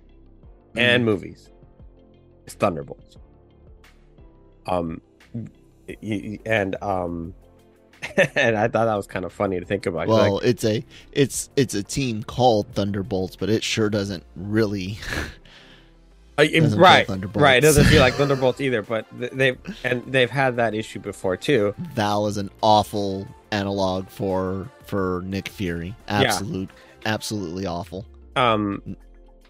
and 0.77 1.05
movies. 1.05 1.51
It's 2.47 2.55
Thunderbolts. 2.55 3.17
Um 4.67 5.01
and 6.47 6.77
um 6.83 7.35
and 8.35 8.57
I 8.57 8.69
thought 8.69 8.87
that 8.87 8.97
was 8.97 9.07
kind 9.07 9.25
of 9.25 9.33
funny 9.33 9.61
to 9.61 9.67
think 9.67 9.87
about. 9.87 10.09
well, 10.09 10.35
like, 10.35 10.45
it's 10.45 10.65
a 10.65 10.85
it's 11.13 11.51
it's 11.57 11.75
a 11.75 11.83
team 11.83 12.23
called 12.23 12.73
Thunderbolts, 12.75 13.37
but 13.37 13.49
it 13.51 13.63
sure 13.63 13.91
doesn't 13.91 14.25
really. 14.37 14.99
Uh, 16.39 16.45
it- 16.51 16.61
right, 16.77 17.07
right. 17.37 17.59
It 17.59 17.61
doesn't 17.61 17.85
feel 17.87 18.01
like 18.01 18.15
Thunderbolts 18.19 18.61
either, 18.61 18.83
but 18.83 19.07
they've 19.13 19.59
and 19.85 20.03
they've 20.07 20.31
had 20.31 20.57
that 20.57 20.75
issue 20.75 20.99
before 21.01 21.37
too. 21.37 21.75
Val 21.95 22.27
is 22.27 22.37
an 22.39 22.51
awful 22.63 23.27
analog 23.51 24.09
for 24.09 24.69
for 24.87 25.23
Nick 25.27 25.49
Fury. 25.49 25.95
Absolute, 26.09 26.71
absolutely 27.05 27.67
awful. 27.67 28.07
Um, 28.37 28.97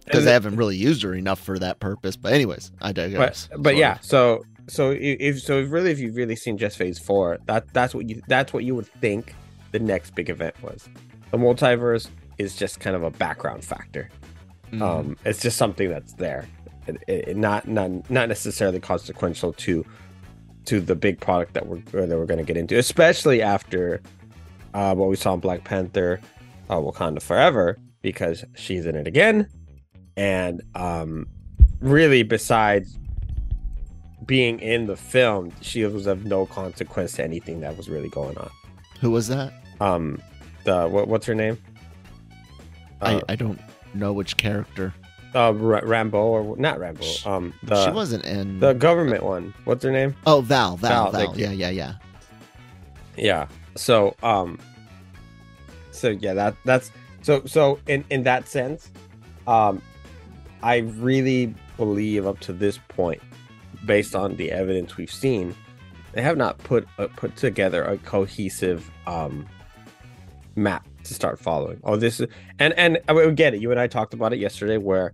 Because 0.04 0.24
they 0.24 0.32
haven't 0.32 0.56
really 0.56 0.76
used 0.76 1.02
her 1.04 1.14
enough 1.14 1.38
for 1.40 1.58
that 1.60 1.78
purpose. 1.78 2.16
But 2.16 2.32
anyways, 2.32 2.72
I 2.80 2.90
digress. 2.92 3.48
but 3.52 3.62
but 3.62 3.76
yeah, 3.76 3.94
of. 3.96 4.04
so 4.04 4.44
so 4.68 4.90
if 4.98 5.40
so, 5.40 5.60
if 5.60 5.70
really, 5.70 5.92
if 5.92 6.00
you've 6.00 6.16
really 6.16 6.34
seen 6.36 6.58
just 6.58 6.76
Phase 6.76 6.98
Four, 6.98 7.38
that 7.46 7.72
that's 7.72 7.94
what 7.94 8.08
you 8.08 8.22
that's 8.26 8.52
what 8.52 8.64
you 8.64 8.74
would 8.74 8.86
think 9.00 9.34
the 9.70 9.78
next 9.78 10.14
big 10.16 10.28
event 10.30 10.60
was. 10.62 10.88
The 11.30 11.38
multiverse 11.38 12.08
is 12.38 12.56
just 12.56 12.80
kind 12.80 12.96
of 12.96 13.04
a 13.04 13.10
background 13.10 13.64
factor. 13.64 14.10
Mhm. 14.72 14.82
Um, 14.82 15.16
it's 15.24 15.40
just 15.40 15.56
something 15.58 15.88
that's 15.88 16.14
there, 16.14 16.46
not 17.28 17.68
not 17.68 18.10
not 18.10 18.28
necessarily 18.28 18.80
consequential 18.80 19.52
to 19.52 19.84
to 20.64 20.80
the 20.80 20.94
big 20.94 21.20
product 21.20 21.54
that 21.54 21.66
we're 21.66 21.80
that 22.06 22.16
we're 22.16 22.26
going 22.26 22.38
to 22.38 22.44
get 22.44 22.56
into, 22.56 22.78
especially 22.78 23.42
after 23.42 24.00
uh, 24.74 24.94
what 24.94 25.08
we 25.08 25.16
saw 25.16 25.34
in 25.34 25.40
Black 25.40 25.64
Panther, 25.64 26.20
uh, 26.70 26.76
Wakanda 26.76 27.20
Forever, 27.20 27.78
because 28.00 28.44
she's 28.54 28.86
in 28.86 28.94
it 28.96 29.06
again, 29.06 29.48
and 30.16 30.62
um, 30.74 31.26
really, 31.80 32.22
besides 32.22 32.98
being 34.24 34.60
in 34.60 34.86
the 34.86 34.96
film, 34.96 35.52
she 35.60 35.84
was 35.84 36.06
of 36.06 36.24
no 36.24 36.46
consequence 36.46 37.14
to 37.14 37.24
anything 37.24 37.60
that 37.60 37.76
was 37.76 37.88
really 37.88 38.08
going 38.08 38.38
on. 38.38 38.50
who 39.00 39.10
was 39.10 39.28
that? 39.28 39.52
Um, 39.80 40.22
the 40.64 40.86
what, 40.88 41.08
what's 41.08 41.26
her 41.26 41.34
name? 41.34 41.58
Uh, 43.00 43.20
I 43.28 43.32
I 43.32 43.36
don't 43.36 43.60
know 43.94 44.12
which 44.12 44.36
character. 44.36 44.94
Uh, 45.34 45.52
Ra- 45.54 45.80
Rambo 45.82 46.18
or 46.18 46.56
not 46.56 46.78
Rambo? 46.78 47.04
Um, 47.24 47.52
the 47.62 47.84
she 47.86 47.90
wasn't 47.90 48.24
in. 48.24 48.60
the 48.60 48.72
government 48.72 49.22
one. 49.22 49.54
What's 49.64 49.84
her 49.84 49.90
name? 49.92 50.14
oh, 50.26 50.40
Val, 50.40 50.76
Val, 50.76 51.10
Val, 51.10 51.26
Val. 51.26 51.38
Yeah, 51.38 51.52
yeah, 51.52 51.70
yeah. 51.70 51.94
Yeah. 53.16 53.48
So 53.76 54.14
um 54.22 54.58
so 55.90 56.10
yeah, 56.10 56.34
that 56.34 56.56
that's 56.64 56.90
so 57.22 57.42
so 57.46 57.78
in 57.86 58.04
in 58.10 58.22
that 58.24 58.48
sense, 58.48 58.90
um 59.46 59.80
I 60.62 60.78
really 60.78 61.54
believe 61.76 62.26
up 62.26 62.38
to 62.40 62.52
this 62.52 62.78
point 62.88 63.20
based 63.84 64.14
on 64.14 64.36
the 64.36 64.52
evidence 64.52 64.96
we've 64.96 65.12
seen, 65.12 65.54
they 66.12 66.22
have 66.22 66.36
not 66.36 66.58
put 66.58 66.86
uh, 66.98 67.08
put 67.16 67.34
together 67.36 67.82
a 67.84 67.98
cohesive 67.98 68.90
um 69.06 69.46
map 70.56 70.86
to 71.04 71.14
start 71.14 71.38
following. 71.38 71.80
Oh, 71.85 71.97
this 71.97 72.21
is 72.21 72.28
and 72.59 72.73
and 72.75 72.99
I 73.09 73.12
would 73.12 73.37
get 73.37 73.54
it. 73.54 73.61
You 73.61 73.71
and 73.71 73.80
I 73.80 73.87
talked 73.87 74.14
about 74.14 74.32
it 74.32 74.38
yesterday 74.38 74.76
where 74.78 75.12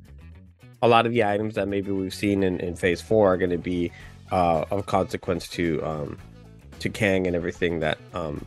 a 0.83 0.89
lot 0.89 1.07
of 1.07 1.13
the 1.13 1.25
items 1.25 1.55
that 1.57 1.67
maybe 1.69 1.91
we've 1.91 2.15
seen 2.15 2.43
in, 2.43 2.61
in 2.61 2.77
phase 2.77 3.01
four 3.01 3.33
are 3.33 3.37
going 3.37 3.51
to 3.51 3.59
be 3.59 3.91
uh, 4.31 4.65
of 4.71 4.87
consequence 4.87 5.49
to 5.49 5.83
um, 5.85 6.19
to 6.81 6.89
Kang 6.89 7.27
and 7.27 7.35
everything 7.35 7.81
that 7.81 7.99
um, 8.15 8.45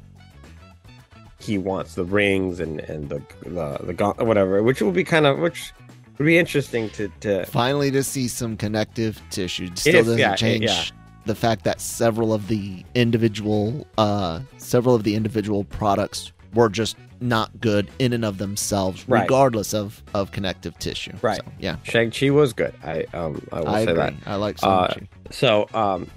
he 1.40 1.58
wants 1.58 1.96
the 1.96 2.06
rings 2.06 2.60
and 2.60 2.80
and 2.82 3.10
the 3.10 3.22
the, 3.44 3.78
the 3.84 3.94
gaunt- 3.94 4.22
whatever, 4.26 4.62
which 4.64 4.82
will 4.82 4.92
be 4.92 5.04
kind 5.04 5.26
of 5.26 5.40
which 5.40 5.74
would 6.18 6.26
be 6.26 6.38
interesting 6.38 6.90
to 6.92 7.12
to 7.22 7.46
Finally, 7.48 7.92
to 7.92 8.04
see 8.04 8.28
some 8.28 8.56
connective 8.56 9.22
tissue. 9.32 9.66
It 9.66 9.78
Still 9.78 9.96
is, 9.96 10.06
doesn't 10.06 10.20
yeah, 10.20 10.34
it- 10.34 10.38
change 10.38 10.64
yeah. 10.66 10.84
the 11.26 11.36
fact 11.36 11.64
that 11.64 11.82
several 11.82 12.32
of 12.34 12.48
the 12.48 12.86
individual, 12.96 13.88
uh, 13.98 14.42
several 14.58 14.94
of 14.96 15.04
the 15.04 15.16
individual 15.16 15.64
products 15.66 16.32
were 16.54 16.70
just 16.70 16.98
not 17.20 17.62
good 17.62 17.90
in 18.00 18.14
and 18.14 18.26
of 18.26 18.38
themselves, 18.40 19.08
Right. 19.08 19.22
regardless 19.22 19.74
of 19.74 20.02
of 20.14 20.32
connective 20.32 20.78
tissue. 20.80 21.14
Right. 21.22 21.38
So, 21.38 21.44
yeah, 21.60 21.78
Shang 21.84 22.12
Chi 22.12 22.30
was 22.32 22.54
good. 22.54 22.74
I 22.84 23.06
um 23.14 23.42
I 23.52 23.60
will 23.62 23.70
I 23.70 23.86
say 23.86 23.92
agree. 23.92 23.96
that. 24.04 24.14
I 24.26 24.36
like 24.36 24.58
Uh. 24.64 24.94
So 25.30 25.68
um 25.74 26.10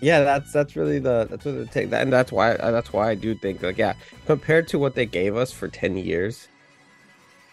yeah, 0.00 0.20
that's 0.20 0.52
that's 0.52 0.76
really 0.76 0.98
the 0.98 1.26
that's 1.28 1.44
what 1.44 1.56
the 1.56 1.66
take 1.66 1.90
that 1.90 2.02
and 2.02 2.12
that's 2.12 2.30
why 2.30 2.52
uh, 2.52 2.70
that's 2.70 2.92
why 2.92 3.10
I 3.10 3.14
do 3.14 3.34
think 3.34 3.62
like 3.62 3.78
yeah, 3.78 3.94
compared 4.26 4.68
to 4.68 4.78
what 4.78 4.94
they 4.94 5.06
gave 5.06 5.36
us 5.36 5.50
for 5.52 5.68
10 5.68 5.96
years 5.96 6.48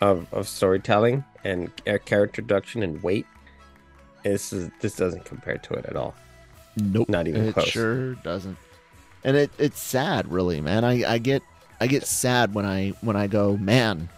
of 0.02 0.28
of 0.34 0.48
storytelling 0.48 1.24
and 1.44 1.68
uh, 1.88 1.98
character 2.06 2.42
introduction 2.42 2.84
and 2.84 3.02
weight, 3.02 3.26
this 4.24 4.54
is 4.54 4.70
this 4.82 4.96
doesn't 4.96 5.26
compare 5.26 5.58
to 5.58 5.74
it 5.74 5.86
at 5.86 5.96
all. 5.96 6.14
Nope, 6.76 7.08
Not 7.10 7.28
even 7.28 7.46
it 7.48 7.54
close. 7.54 7.68
sure 7.70 8.16
doesn't. 8.16 8.58
And 9.24 9.38
it 9.38 9.51
it's 9.58 9.80
sad, 9.80 10.32
really, 10.32 10.62
man. 10.62 10.84
I, 10.84 11.13
I 11.13 11.18
get 11.18 11.44
I 11.80 11.88
get 11.88 12.06
sad 12.06 12.53
when 12.53 12.65
I 12.65 12.89
when 13.01 13.15
I 13.15 13.27
go, 13.27 13.58
man. 13.58 14.10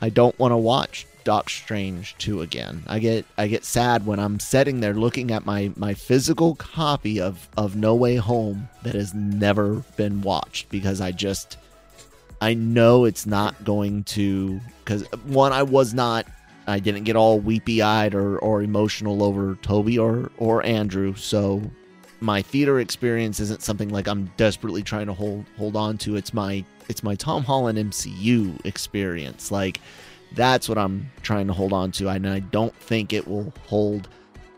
I 0.00 0.10
don't 0.10 0.38
want 0.38 0.52
to 0.52 0.56
watch 0.56 1.06
Doc 1.24 1.48
Strange 1.48 2.14
2 2.18 2.42
again. 2.42 2.82
I 2.86 2.98
get 2.98 3.24
I 3.38 3.48
get 3.48 3.64
sad 3.64 4.06
when 4.06 4.20
I'm 4.20 4.38
sitting 4.38 4.80
there 4.80 4.94
looking 4.94 5.30
at 5.30 5.46
my 5.46 5.72
my 5.76 5.94
physical 5.94 6.54
copy 6.54 7.20
of 7.20 7.48
of 7.56 7.76
No 7.76 7.94
Way 7.94 8.16
Home 8.16 8.68
that 8.82 8.94
has 8.94 9.14
never 9.14 9.84
been 9.96 10.20
watched 10.22 10.68
because 10.68 11.00
I 11.00 11.10
just 11.10 11.56
I 12.40 12.54
know 12.54 13.04
it's 13.04 13.26
not 13.26 13.64
going 13.64 14.04
to 14.04 14.60
cuz 14.84 15.02
one 15.24 15.52
I 15.52 15.62
was 15.62 15.94
not 15.94 16.26
I 16.66 16.78
didn't 16.78 17.04
get 17.04 17.16
all 17.16 17.40
weepy 17.40 17.82
eyed 17.82 18.14
or, 18.14 18.38
or 18.38 18.62
emotional 18.62 19.22
over 19.22 19.56
Tobey 19.62 19.98
or, 19.98 20.30
or 20.38 20.64
Andrew. 20.64 21.14
So 21.14 21.62
my 22.24 22.40
theater 22.40 22.80
experience 22.80 23.38
isn't 23.38 23.62
something 23.62 23.90
like 23.90 24.08
I'm 24.08 24.30
desperately 24.38 24.82
trying 24.82 25.06
to 25.06 25.12
hold 25.12 25.44
hold 25.58 25.76
on 25.76 25.98
to. 25.98 26.16
It's 26.16 26.32
my 26.32 26.64
it's 26.88 27.02
my 27.02 27.14
Tom 27.14 27.44
Holland 27.44 27.78
MCU 27.78 28.64
experience. 28.64 29.50
Like 29.50 29.80
that's 30.32 30.66
what 30.68 30.78
I'm 30.78 31.10
trying 31.22 31.46
to 31.48 31.52
hold 31.52 31.74
on 31.74 31.92
to. 31.92 32.08
And 32.08 32.26
I 32.26 32.40
don't 32.40 32.74
think 32.74 33.12
it 33.12 33.28
will 33.28 33.52
hold 33.66 34.08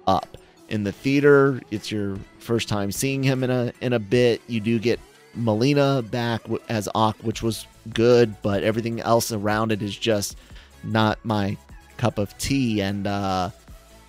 up. 0.06 0.38
In 0.68 0.85
the 0.85 0.92
theater, 0.92 1.61
it's 1.73 1.90
your 1.90 2.16
first 2.38 2.68
time 2.68 2.92
seeing 2.92 3.23
him 3.25 3.42
in 3.42 3.50
a 3.50 3.73
in 3.80 3.92
a 3.92 3.99
bit. 3.99 4.40
You 4.46 4.61
do 4.61 4.78
get 4.78 5.00
Molina 5.35 6.02
back 6.02 6.42
as 6.68 6.88
Ock, 6.94 7.16
which 7.23 7.42
was 7.42 7.66
good, 7.92 8.35
but 8.42 8.62
everything 8.62 9.00
else 9.00 9.32
around 9.32 9.73
it 9.73 9.82
is 9.82 9.96
just 9.96 10.38
not 10.85 11.18
my 11.25 11.56
cup 11.96 12.18
of 12.18 12.37
tea 12.38 12.80
and 12.80 13.06
uh 13.06 13.50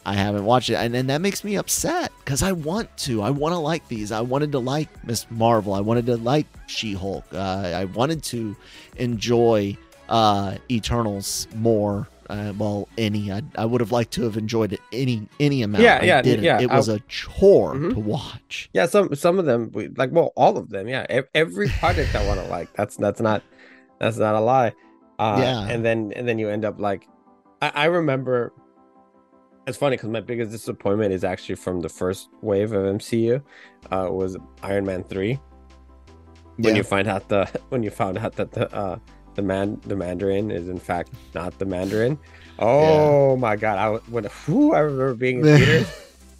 I 0.08 0.14
haven't 0.14 0.46
watched 0.46 0.70
it 0.70 0.76
and, 0.76 0.96
and 0.96 1.10
that 1.10 1.20
makes 1.22 1.44
me 1.44 1.58
upset 1.58 2.12
because 2.20 2.42
I 2.42 2.54
want 2.54 2.88
to 3.06 3.22
I 3.22 3.30
want 3.30 3.52
to 3.54 3.58
like 3.60 3.86
these 3.90 4.12
I 4.14 4.22
wanted 4.22 4.52
to 4.54 4.60
like 4.60 4.88
Miss 5.06 5.26
Marvel 5.30 5.74
I 5.74 5.82
wanted 5.82 6.06
to 6.06 6.16
like 6.18 6.48
She-Hulk 6.68 7.26
uh, 7.34 7.38
I 7.82 7.86
wanted 7.86 8.24
to 8.34 8.56
enjoy 8.96 9.78
uh 10.10 10.56
Eternals 10.72 11.48
more 11.56 12.08
uh, 12.30 12.54
well 12.58 12.88
any 12.98 13.32
I, 13.32 13.42
I 13.58 13.66
would 13.66 13.82
have 13.82 13.92
liked 13.92 14.12
to 14.14 14.24
have 14.24 14.38
enjoyed 14.38 14.72
it 14.74 14.80
any 14.94 15.28
any 15.40 15.62
amount 15.64 15.84
Yeah, 15.84 16.00
I 16.02 16.06
yeah, 16.06 16.22
didn't. 16.22 16.46
yeah, 16.46 16.62
it 16.62 16.72
was 16.72 16.88
a 16.88 17.00
chore 17.08 17.74
Mhm. 17.76 17.94
to 17.94 18.00
watch 18.00 18.70
Yeah, 18.74 18.86
some 18.86 19.14
some 19.16 19.40
of 19.40 19.46
them 19.46 19.72
we, 19.74 19.90
like 19.90 20.12
well 20.14 20.32
all 20.36 20.58
of 20.58 20.70
them. 20.70 20.88
Yeah, 20.88 21.06
every 21.36 21.68
project 21.68 22.16
I 22.16 22.26
want 22.28 22.40
to 22.40 22.48
like. 22.48 22.74
That's 22.74 22.96
that's 22.98 23.20
not 23.22 23.44
that's 24.00 24.18
not 24.18 24.36
a 24.36 24.40
lie. 24.42 24.74
Uh, 25.20 25.40
Yeah. 25.42 25.68
and 25.68 25.84
then 25.86 26.14
and 26.16 26.28
then 26.28 26.38
you 26.40 26.50
end 26.50 26.64
up 26.66 26.80
like 26.80 27.08
I, 27.62 27.72
I 27.76 27.86
remember. 27.86 28.54
It's 29.68 29.78
funny 29.78 29.98
because 29.98 30.10
my 30.10 30.22
biggest 30.22 30.52
disappointment 30.52 31.14
is 31.14 31.24
actually 31.26 31.56
from 31.56 31.82
the 31.82 31.90
first 31.90 32.30
wave 32.42 32.72
of 32.72 32.84
MCU. 32.84 33.42
Uh, 33.92 34.08
was 34.10 34.38
Iron 34.64 34.86
Man 34.86 35.04
three 35.04 35.40
when 36.56 36.74
Yeah. 36.74 36.78
you 36.78 36.84
find 36.84 37.08
out 37.08 37.28
the 37.28 37.46
when 37.70 37.84
you 37.84 37.90
found 37.92 38.18
out 38.18 38.34
that 38.38 38.52
the 38.52 38.74
uh 38.74 38.98
the 39.36 39.42
man 39.42 39.80
the 39.86 39.96
Mandarin 39.96 40.50
is 40.52 40.70
in 40.70 40.80
fact 40.80 41.12
not 41.36 41.60
the 41.60 41.66
Mandarin. 41.66 42.18
Oh 42.60 43.36
my 43.36 43.56
god! 43.56 43.78
I 43.78 43.98
when 44.10 44.24
whew, 44.24 44.74
I 44.74 44.80
remember 44.80 45.14
being 45.14 45.40
in 45.40 45.44
theaters 45.58 45.88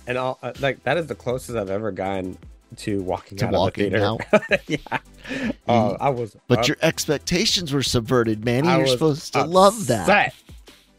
and 0.08 0.18
all 0.18 0.40
uh, 0.42 0.54
like 0.62 0.82
that 0.84 0.98
is 0.98 1.08
the 1.08 1.14
closest 1.16 1.58
I've 1.58 1.70
ever 1.70 1.92
gotten 1.92 2.38
to 2.78 3.02
walking 3.04 3.38
To 3.40 3.48
out 3.48 3.54
walking 3.54 3.94
of 3.94 4.20
the 4.30 4.58
theater. 4.58 4.82
yeah, 4.90 5.48
uh, 5.68 5.98
I 6.00 6.10
was. 6.10 6.36
but 6.48 6.60
up- 6.60 6.68
your 6.70 6.78
expectations 6.82 7.72
were 7.74 7.84
subverted 7.84 8.44
Manny 8.46 8.68
I 8.70 8.78
you're 8.80 8.88
supposed 8.88 9.34
to 9.34 9.44
love 9.44 9.88
that 9.88 10.08
upset. 10.10 10.34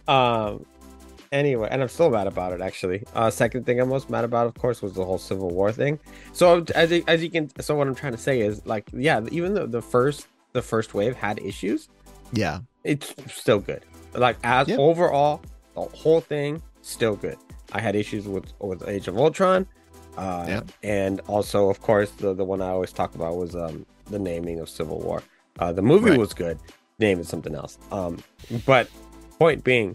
Um. 0.07 0.67
Anyway, 1.33 1.69
and 1.71 1.83
I'm 1.83 1.89
still 1.89 2.11
mad 2.11 2.27
about 2.27 2.53
it. 2.53 2.61
Actually, 2.61 3.05
uh, 3.15 3.31
second 3.31 3.67
thing 3.67 3.81
I'm 3.81 3.89
most 3.89 4.09
mad 4.09 4.25
about, 4.25 4.47
of 4.47 4.55
course, 4.55 4.81
was 4.83 4.95
the 4.95 5.05
whole 5.05 5.19
Civil 5.19 5.51
War 5.51 5.73
thing. 5.73 5.99
So 6.33 6.65
as 6.75 6.91
you, 6.91 7.05
as 7.07 7.23
you 7.23 7.31
can, 7.31 7.51
so 7.61 7.75
what 7.77 7.87
I'm 7.87 7.95
trying 7.95 8.13
to 8.13 8.19
say 8.19 8.41
is 8.41 8.65
like, 8.67 8.89
yeah, 8.93 9.21
even 9.31 9.55
though 9.55 9.67
the 9.67 9.83
first 9.83 10.27
the 10.55 10.63
first 10.63 10.95
wave 10.95 11.15
had 11.15 11.39
issues, 11.41 11.89
yeah 12.33 12.61
it's 12.85 13.15
still 13.31 13.59
good. 13.59 13.83
Like 14.15 14.37
as 14.45 14.71
overall, 14.71 15.43
the 15.75 15.83
whole 15.83 16.21
thing 16.23 16.63
still 16.83 17.17
good. 17.17 17.37
I 17.73 17.81
had 17.81 17.95
issues 17.95 18.27
with 18.27 18.47
with 18.61 18.89
Age 18.89 19.09
of 19.09 19.19
Ultron, 19.19 19.67
uh, 20.17 20.47
Yeah. 20.49 20.61
and 20.83 21.21
also, 21.27 21.69
of 21.69 21.81
course, 21.83 22.11
the 22.13 22.33
the 22.33 22.45
one 22.45 22.63
I 22.63 22.69
always 22.71 22.93
talk 22.93 23.15
about 23.15 23.37
was 23.37 23.55
um 23.55 23.85
the 24.07 24.19
naming 24.19 24.61
of 24.61 24.71
Civil 24.71 25.01
War. 25.01 25.23
Uh, 25.59 25.73
the 25.73 25.83
movie 25.83 26.11
Right. 26.11 26.19
was 26.19 26.33
good. 26.33 26.59
Name 26.99 27.21
is 27.21 27.29
something 27.29 27.55
else. 27.55 27.77
Um, 27.93 28.19
but 28.65 28.89
point 29.39 29.63
being, 29.65 29.95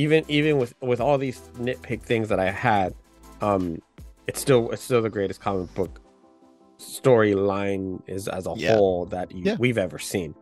even 0.00 0.24
even 0.28 0.58
with 0.58 0.72
with 0.80 1.00
all 1.00 1.18
these 1.18 1.38
nitpick 1.58 2.02
things 2.02 2.28
that 2.30 2.40
I 2.40 2.50
had, 2.50 2.94
um, 3.40 3.64
it's 4.26 4.40
still 4.40 4.70
it's 4.70 4.82
still 4.82 5.02
the 5.02 5.10
greatest 5.10 5.40
comic 5.40 5.72
book 5.74 6.00
storyline 6.78 8.00
is 8.06 8.26
as 8.28 8.46
a 8.46 8.54
Yeah. 8.56 8.74
whole 8.76 9.04
that 9.06 9.30
you, 9.32 9.42
Yeah. 9.44 9.56
we've 9.58 9.78
ever 9.78 9.98
seen. 9.98 10.34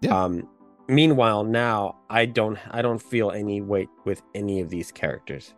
Yeah. 0.00 0.16
Um, 0.24 0.48
meanwhile, 0.88 1.44
now 1.44 1.96
I 2.08 2.24
don't 2.26 2.58
I 2.70 2.80
don't 2.82 3.02
feel 3.02 3.30
any 3.30 3.60
weight 3.60 3.90
with 4.04 4.22
any 4.34 4.60
of 4.60 4.70
these 4.70 4.90
characters. 4.90 5.54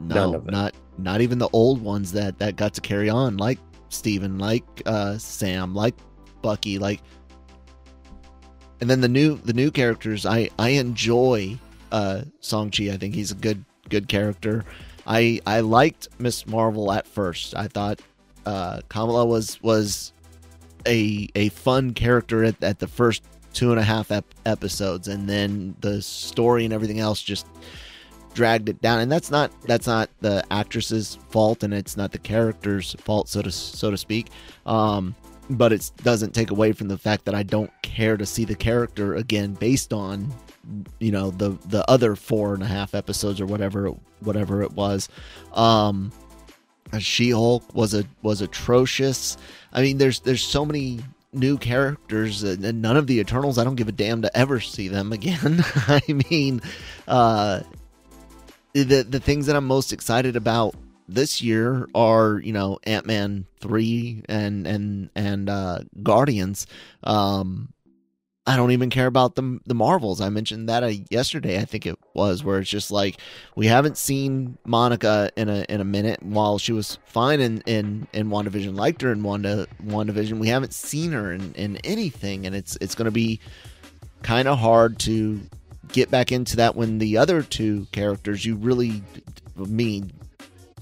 No, 0.00 0.14
None 0.14 0.34
of 0.36 0.44
them. 0.44 0.52
not 0.52 0.74
not 0.96 1.20
even 1.20 1.38
the 1.38 1.48
old 1.52 1.82
ones 1.82 2.12
that 2.12 2.38
that 2.38 2.56
got 2.56 2.72
to 2.74 2.80
carry 2.80 3.10
on, 3.10 3.36
like 3.36 3.58
Steven, 3.90 4.38
like 4.38 4.64
uh, 4.86 5.18
Sam, 5.18 5.74
like 5.74 5.94
Bucky, 6.42 6.78
like. 6.78 7.00
And 8.80 8.88
then 8.88 9.00
the 9.00 9.08
new 9.08 9.36
the 9.36 9.52
new 9.52 9.70
characters, 9.70 10.24
I 10.24 10.50
I 10.58 10.70
enjoy 10.70 11.58
uh, 11.92 12.22
Song 12.40 12.70
Chi. 12.70 12.84
I 12.90 12.96
think 12.96 13.14
he's 13.14 13.30
a 13.30 13.36
good 13.36 13.64
good 13.88 14.08
character. 14.08 14.64
I 15.06 15.40
I 15.46 15.60
liked 15.60 16.08
Miss 16.18 16.46
Marvel 16.46 16.92
at 16.92 17.06
first. 17.06 17.54
I 17.56 17.68
thought 17.68 18.00
uh, 18.46 18.80
Kamala 18.88 19.26
was 19.26 19.62
was 19.62 20.12
a 20.86 21.28
a 21.34 21.48
fun 21.50 21.94
character 21.94 22.44
at, 22.44 22.62
at 22.62 22.78
the 22.78 22.88
first 22.88 23.22
two 23.52 23.70
and 23.70 23.80
a 23.80 23.84
half 23.84 24.10
ep- 24.10 24.34
episodes, 24.46 25.08
and 25.08 25.28
then 25.28 25.74
the 25.80 26.02
story 26.02 26.64
and 26.64 26.72
everything 26.72 27.00
else 27.00 27.22
just 27.22 27.46
dragged 28.34 28.68
it 28.68 28.80
down 28.80 29.00
and 29.00 29.10
that's 29.10 29.32
not 29.32 29.50
that's 29.62 29.88
not 29.88 30.08
the 30.20 30.44
actress's 30.52 31.18
fault 31.28 31.64
and 31.64 31.74
it's 31.74 31.96
not 31.96 32.12
the 32.12 32.18
character's 32.18 32.94
fault 33.00 33.28
so 33.28 33.42
to 33.42 33.50
so 33.50 33.90
to 33.90 33.96
speak 33.96 34.28
um 34.64 35.12
but 35.50 35.72
it 35.72 35.90
doesn't 36.04 36.34
take 36.34 36.50
away 36.50 36.72
from 36.72 36.88
the 36.88 36.98
fact 36.98 37.24
that 37.24 37.34
I 37.34 37.42
don't 37.42 37.70
care 37.82 38.16
to 38.16 38.26
see 38.26 38.44
the 38.44 38.54
character 38.54 39.14
again 39.14 39.54
based 39.54 39.92
on 39.92 40.32
you 40.98 41.12
know 41.12 41.30
the 41.30 41.50
the 41.66 41.88
other 41.90 42.16
four 42.16 42.54
and 42.54 42.62
a 42.62 42.66
half 42.66 42.94
episodes 42.94 43.40
or 43.40 43.46
whatever 43.46 43.90
whatever 44.20 44.62
it 44.62 44.72
was. 44.72 45.08
Um 45.52 46.12
She-Hulk 46.98 47.74
was 47.74 47.94
a 47.94 48.04
was 48.22 48.40
atrocious. 48.40 49.36
I 49.72 49.82
mean 49.82 49.98
there's 49.98 50.20
there's 50.20 50.44
so 50.44 50.64
many 50.64 51.00
new 51.32 51.58
characters 51.58 52.42
and 52.42 52.82
none 52.82 52.96
of 52.96 53.06
the 53.06 53.20
Eternals 53.20 53.58
I 53.58 53.64
don't 53.64 53.76
give 53.76 53.88
a 53.88 53.92
damn 53.92 54.22
to 54.22 54.36
ever 54.36 54.60
see 54.60 54.88
them 54.88 55.12
again. 55.12 55.64
I 55.74 56.02
mean 56.30 56.60
uh 57.06 57.60
the 58.72 59.02
the 59.08 59.20
things 59.20 59.46
that 59.46 59.56
I'm 59.56 59.66
most 59.66 59.92
excited 59.92 60.36
about 60.36 60.74
this 61.08 61.42
year 61.42 61.88
are 61.94 62.38
you 62.38 62.52
know 62.52 62.78
Ant 62.84 63.06
Man 63.06 63.46
three 63.60 64.22
and 64.28 64.66
and 64.66 65.10
and 65.14 65.48
uh, 65.48 65.80
Guardians. 66.02 66.66
Um, 67.02 67.72
I 68.48 68.56
don't 68.56 68.70
even 68.70 68.88
care 68.88 69.06
about 69.06 69.34
the 69.34 69.60
the 69.66 69.74
Marvels. 69.74 70.22
I 70.22 70.30
mentioned 70.30 70.70
that 70.70 70.82
uh, 70.82 70.92
yesterday. 71.10 71.60
I 71.60 71.66
think 71.66 71.84
it 71.84 71.98
was 72.14 72.42
where 72.42 72.58
it's 72.60 72.70
just 72.70 72.90
like 72.90 73.18
we 73.54 73.66
haven't 73.66 73.98
seen 73.98 74.56
Monica 74.64 75.30
in 75.36 75.50
a 75.50 75.66
in 75.68 75.82
a 75.82 75.84
minute. 75.84 76.22
While 76.22 76.56
she 76.56 76.72
was 76.72 76.98
fine 77.04 77.40
in 77.40 77.60
in 77.66 78.08
in 78.14 78.30
WandaVision, 78.30 78.74
liked 78.74 79.02
her 79.02 79.12
in 79.12 79.22
Wanda 79.22 79.66
WandaVision, 79.84 80.38
we 80.38 80.48
haven't 80.48 80.72
seen 80.72 81.12
her 81.12 81.30
in 81.30 81.52
in 81.56 81.76
anything, 81.84 82.46
and 82.46 82.56
it's 82.56 82.78
it's 82.80 82.94
going 82.94 83.04
to 83.04 83.10
be 83.10 83.38
kind 84.22 84.48
of 84.48 84.58
hard 84.58 84.98
to 85.00 85.42
get 85.92 86.10
back 86.10 86.32
into 86.32 86.56
that 86.56 86.74
when 86.74 86.98
the 86.98 87.18
other 87.18 87.42
two 87.42 87.86
characters 87.92 88.46
you 88.46 88.56
really 88.56 89.02
mean 89.56 90.10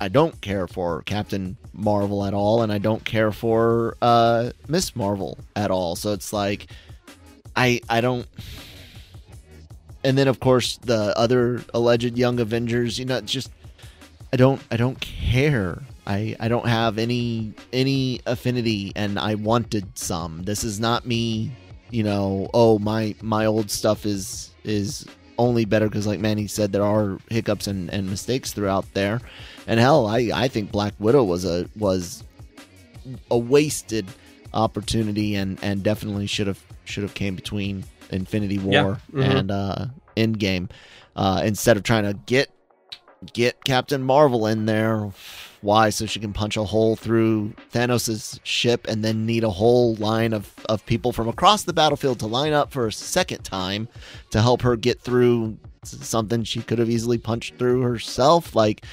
I 0.01 0.07
don't 0.07 0.41
care 0.41 0.69
for 0.69 1.03
Captain 1.03 1.57
Marvel 1.73 2.25
at 2.25 2.33
all 2.33 2.63
and 2.63 2.73
I 2.73 2.79
don't 2.79 3.05
care 3.05 3.33
for 3.33 3.97
uh 4.01 4.51
Miss 4.69 4.95
Marvel 4.95 5.39
at 5.57 5.73
all. 5.73 5.97
So 5.97 6.13
it's 6.13 6.33
like 6.33 6.69
I 7.57 7.81
I 7.89 8.01
don't 8.01 8.27
and 10.05 10.17
then 10.17 10.29
of 10.29 10.39
course 10.41 10.79
the 10.79 11.17
other 11.19 11.63
alleged 11.75 12.17
young 12.17 12.39
Avengers, 12.39 12.99
you 12.99 13.05
know, 13.05 13.21
just 13.23 13.51
I 14.33 14.37
don't 14.37 14.61
I 14.71 14.77
don't 14.77 15.01
care. 15.01 15.83
I 16.07 16.37
I 16.39 16.49
don't 16.49 16.69
have 16.69 16.99
any 16.99 17.55
any 17.73 18.21
affinity 18.27 18.93
and 18.95 19.19
I 19.19 19.35
wanted 19.35 19.99
some. 19.99 20.45
This 20.45 20.63
is 20.63 20.79
not 20.79 21.07
me, 21.07 21.51
you 21.91 22.03
know, 22.03 22.49
oh 22.55 22.79
my 22.79 23.15
my 23.23 23.47
old 23.47 23.71
stuff 23.71 24.07
is 24.07 24.51
is 24.63 25.07
only 25.39 25.65
better 25.65 25.89
because 25.89 26.07
like 26.07 26.21
Manny 26.21 26.47
said 26.47 26.73
there 26.73 26.85
are 26.85 27.19
hiccups 27.29 27.67
and, 27.67 27.91
and 27.91 28.09
mistakes 28.09 28.53
throughout 28.53 28.87
there. 28.95 29.21
And 29.67 29.81
hell, 29.81 30.07
I, 30.07 30.31
I 30.33 30.49
think 30.49 30.71
Black 30.71 30.95
Widow 30.99 31.25
was 31.25 31.45
a 31.45 31.69
was 31.77 32.23
a 33.31 33.39
wasted 33.39 34.07
opportunity 34.57 35.35
and, 35.37 35.59
and 35.63 35.83
definitely 35.83 36.27
should 36.27 36.47
have 36.49 36.61
should 36.85 37.03
have 37.03 37.15
came 37.15 37.37
between 37.37 37.85
Infinity 38.11 38.59
War 38.59 38.73
Yeah, 39.13 39.23
mhm. 39.25 39.39
and 39.39 39.51
uh 39.51 39.87
Endgame. 40.17 40.71
Uh 41.15 41.43
instead 41.45 41.77
of 41.77 41.83
trying 41.83 42.05
to 42.05 42.15
get 42.27 42.51
get 43.33 43.63
Captain 43.65 44.03
Marvel 44.03 44.47
in 44.47 44.67
there 44.67 45.11
Why? 45.63 45.91
So 45.91 46.07
she 46.07 46.21
can 46.21 46.33
punch 46.33 46.57
a 46.57 46.63
hole 46.65 46.95
through 46.97 47.53
Thanos' 47.73 48.39
ship 48.45 48.87
and 48.89 49.03
then 49.05 49.27
need 49.27 49.43
a 49.43 49.51
whole 49.51 49.95
line 49.97 50.33
of, 50.33 50.53
of 50.69 50.85
people 50.87 51.13
from 51.13 51.27
across 51.29 51.65
the 51.65 51.73
battlefield 51.73 52.21
to 52.21 52.27
line 52.27 52.53
up 52.53 52.71
for 52.73 52.87
a 52.87 52.93
second 52.93 53.43
time 53.43 53.89
to 54.31 54.41
help 54.41 54.63
her 54.63 54.77
get 54.77 55.01
through 55.01 55.57
something 55.83 56.45
she 56.45 56.61
could 56.63 56.79
have 56.79 56.91
easily 56.91 57.19
punched 57.19 57.57
through 57.59 57.81
herself. 57.83 58.55
Like, 58.55 58.85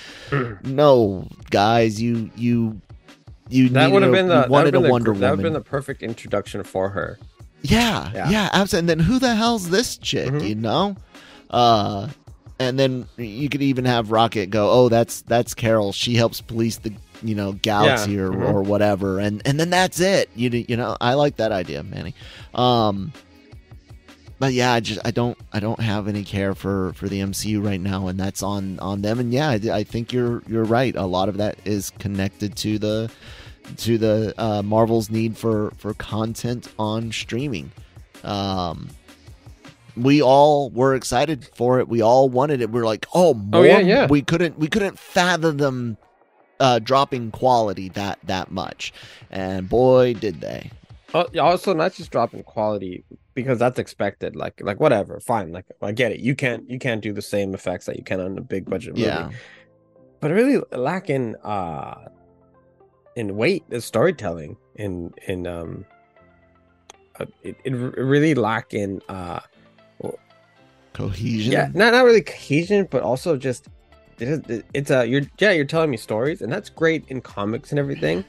no, 0.63 1.28
guys, 1.52 2.02
you 2.02 2.32
you 2.36 2.82
you 3.54 3.70
that 3.70 3.92
would 3.92 4.04
have 4.04 4.12
been 4.12 4.28
the 4.28 4.48
wanted 4.50 4.76
a 4.76 4.80
Wonder 4.82 5.12
Woman. 5.12 5.22
That 5.22 5.30
would 5.32 5.39
have 5.39 5.44
been 5.44 5.54
the 5.54 5.62
perfect 5.62 6.04
introduction 6.04 6.63
for 6.63 6.89
her. 6.89 7.20
Yeah, 7.62 8.12
yeah, 8.13 8.30
Yeah. 8.30 8.50
absolutely. 8.52 8.92
And 8.94 9.00
then 9.02 9.06
who 9.08 9.20
the 9.20 9.36
hell's 9.36 9.70
this 9.70 9.96
chick? 9.98 10.30
Mhm. 10.32 10.48
You 10.50 10.56
know, 10.56 10.96
uh, 11.50 12.08
and 12.60 12.78
then 12.78 13.06
you 13.18 13.48
could 13.50 13.62
even 13.62 13.86
have 13.86 14.12
Rocket 14.12 14.50
go, 14.50 14.70
"Oh, 14.70 14.89
that's 14.89 15.22
that's 15.22 15.54
Carol. 15.54 15.92
She 15.94 16.16
helps 16.16 16.42
police 16.42 16.78
the 16.78 16.92
you 17.24 17.36
know 17.36 17.54
galaxy 17.54 18.20
or, 18.20 18.30
mhm. 18.32 18.54
or 18.54 18.62
whatever." 18.62 19.20
And 19.20 19.42
and 19.46 19.60
then 19.60 19.70
that's 19.70 20.00
it. 20.00 20.30
You 20.36 20.50
you 20.50 20.76
know, 20.76 20.98
I 21.00 21.13
like 21.13 21.38
that 21.38 21.52
idea, 21.52 21.84
Manny. 21.84 22.13
Um, 22.54 23.13
but 24.39 24.52
yeah, 24.54 24.74
I 24.74 24.82
just 24.82 25.00
I 25.06 25.12
don't 25.12 25.38
I 25.54 25.60
don't 25.60 25.80
have 25.80 26.08
any 26.10 26.24
care 26.26 26.54
for 26.54 26.92
for 26.94 27.08
the 27.08 27.22
MCU 27.22 27.63
right 27.66 27.80
now, 27.80 28.08
and 28.08 28.20
that's 28.20 28.44
on 28.44 28.78
on 28.80 29.02
them. 29.02 29.20
And 29.20 29.32
yeah, 29.34 29.50
I, 29.50 29.60
I 29.72 29.84
think 29.84 30.12
you're 30.12 30.44
you're 30.48 30.66
right. 30.66 30.96
A 30.96 31.06
lot 31.06 31.30
of 31.30 31.38
that 31.38 31.58
is 31.66 31.92
connected 32.00 32.56
to 32.58 32.78
the 32.78 33.10
to 33.78 33.97
the 33.97 34.34
uh, 34.38 34.62
Marvel's 34.62 35.10
need 35.10 35.38
for 35.38 35.71
for 35.78 35.93
content 35.95 36.67
on 36.78 37.12
streaming. 37.12 37.71
Um, 38.23 38.89
we 39.95 40.21
all 40.21 40.69
were 40.71 40.95
excited 40.95 41.47
for 41.54 41.80
it. 41.80 41.88
We 41.88 42.02
all 42.02 42.30
wanted 42.30 42.62
it. 42.62 42.71
We 42.71 42.80
are 42.80 42.86
like, 42.86 43.06
oh, 43.13 43.34
more. 43.34 43.62
Oh, 43.62 43.63
yeah, 43.63 43.80
yeah. 43.80 44.08
We 44.08 44.21
couldn't 44.21 44.58
we 44.58 44.67
couldn't 44.67 44.97
fathom 44.97 45.58
them 45.58 45.97
uh, 46.60 46.80
dropping 46.80 47.32
quality 47.32 47.89
that 47.89 48.19
that 48.23 48.52
much, 48.52 48.93
and 49.30 49.69
boy, 49.69 50.13
did 50.13 50.41
they. 50.41 50.71
Oh, 51.15 51.28
yeah, 51.32 51.41
Also, 51.41 51.73
not 51.73 51.93
just 51.93 52.10
dropping 52.10 52.41
quality 52.41 53.04
because 53.36 53.60
that's 53.60 53.78
expected. 53.78 54.36
Like, 54.36 54.60
like 54.63 54.80
whatever, 54.80 55.19
fine. 55.19 55.52
Like, 55.52 55.65
I 55.80 55.91
get 55.91 56.12
it. 56.12 56.21
You 56.21 56.34
can't, 56.36 56.67
you 56.67 56.80
can't 56.80 57.02
do 57.02 57.13
the 57.13 57.21
same 57.21 57.54
effects 57.54 57.86
that 57.86 57.97
you 57.97 58.04
can 58.04 58.19
on 58.19 58.36
a 58.36 58.41
big 58.41 58.65
budget 58.67 58.95
movie. 58.95 59.06
Yeah, 59.06 59.30
but 60.21 60.32
really 60.32 60.60
lacking 60.71 61.36
uh 61.43 62.08
in 63.15 63.36
weight 63.36 63.63
is 63.69 63.86
storytelling 63.86 64.58
in 64.76 65.13
in 65.28 65.47
um 65.47 65.86
uh, 67.19 67.26
it, 67.43 67.56
it 67.63 67.71
really 67.71 68.34
lacking 68.34 69.02
uh 69.10 69.39
cohesion. 70.93 71.52
yeah 71.52 71.69
not 71.73 71.91
not 71.91 72.06
really 72.06 72.21
cohesion 72.21 72.88
but 72.91 73.02
also 73.02 73.36
just 73.36 73.67
it's 74.19 74.91
a 74.91 75.06
you're 75.06 75.23
yeah 75.39 75.52
you're 75.52 75.65
telling 75.65 75.89
me 75.89 75.97
stories 75.97 76.41
and 76.41 76.54
that's 76.54 76.69
great 76.69 77.04
in 77.08 77.19
comics 77.19 77.71
and 77.71 77.80
everything 77.80 78.23